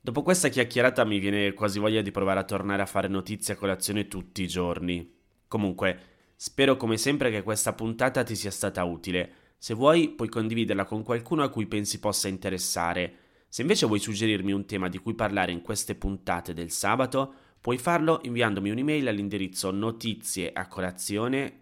Dopo 0.00 0.22
questa 0.22 0.48
chiacchierata 0.48 1.04
mi 1.04 1.20
viene 1.20 1.52
quasi 1.52 1.78
voglia 1.78 2.02
di 2.02 2.10
provare 2.10 2.40
a 2.40 2.44
tornare 2.44 2.82
a 2.82 2.86
fare 2.86 3.06
notizia 3.06 3.54
colazione 3.54 4.08
tutti 4.08 4.42
i 4.42 4.48
giorni. 4.48 5.08
Comunque, 5.46 5.98
spero 6.34 6.76
come 6.76 6.96
sempre 6.96 7.30
che 7.30 7.42
questa 7.42 7.72
puntata 7.72 8.24
ti 8.24 8.34
sia 8.34 8.50
stata 8.50 8.82
utile. 8.82 9.32
Se 9.62 9.74
vuoi, 9.74 10.08
puoi 10.08 10.28
condividerla 10.28 10.84
con 10.84 11.04
qualcuno 11.04 11.44
a 11.44 11.48
cui 11.48 11.66
pensi 11.66 12.00
possa 12.00 12.26
interessare 12.26 13.22
se 13.52 13.60
invece 13.60 13.86
vuoi 13.86 14.00
suggerirmi 14.00 14.50
un 14.50 14.64
tema 14.64 14.88
di 14.88 14.98
cui 14.98 15.14
parlare 15.14 15.52
in 15.52 15.60
queste 15.60 15.94
puntate 15.94 16.52
del 16.52 16.70
sabato, 16.70 17.34
puoi 17.60 17.76
farlo 17.76 18.20
inviandomi 18.24 18.70
un'email 18.70 19.06
all'indirizzo 19.06 19.70
notizie 19.70 20.54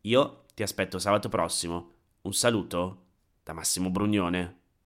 Io 0.00 0.44
ti 0.52 0.64
aspetto 0.64 0.98
sabato 0.98 1.28
prossimo. 1.28 1.92
Un 2.22 2.34
saluto 2.34 3.04
da 3.44 3.52
Massimo 3.52 3.88
Brugnone. 3.88 4.61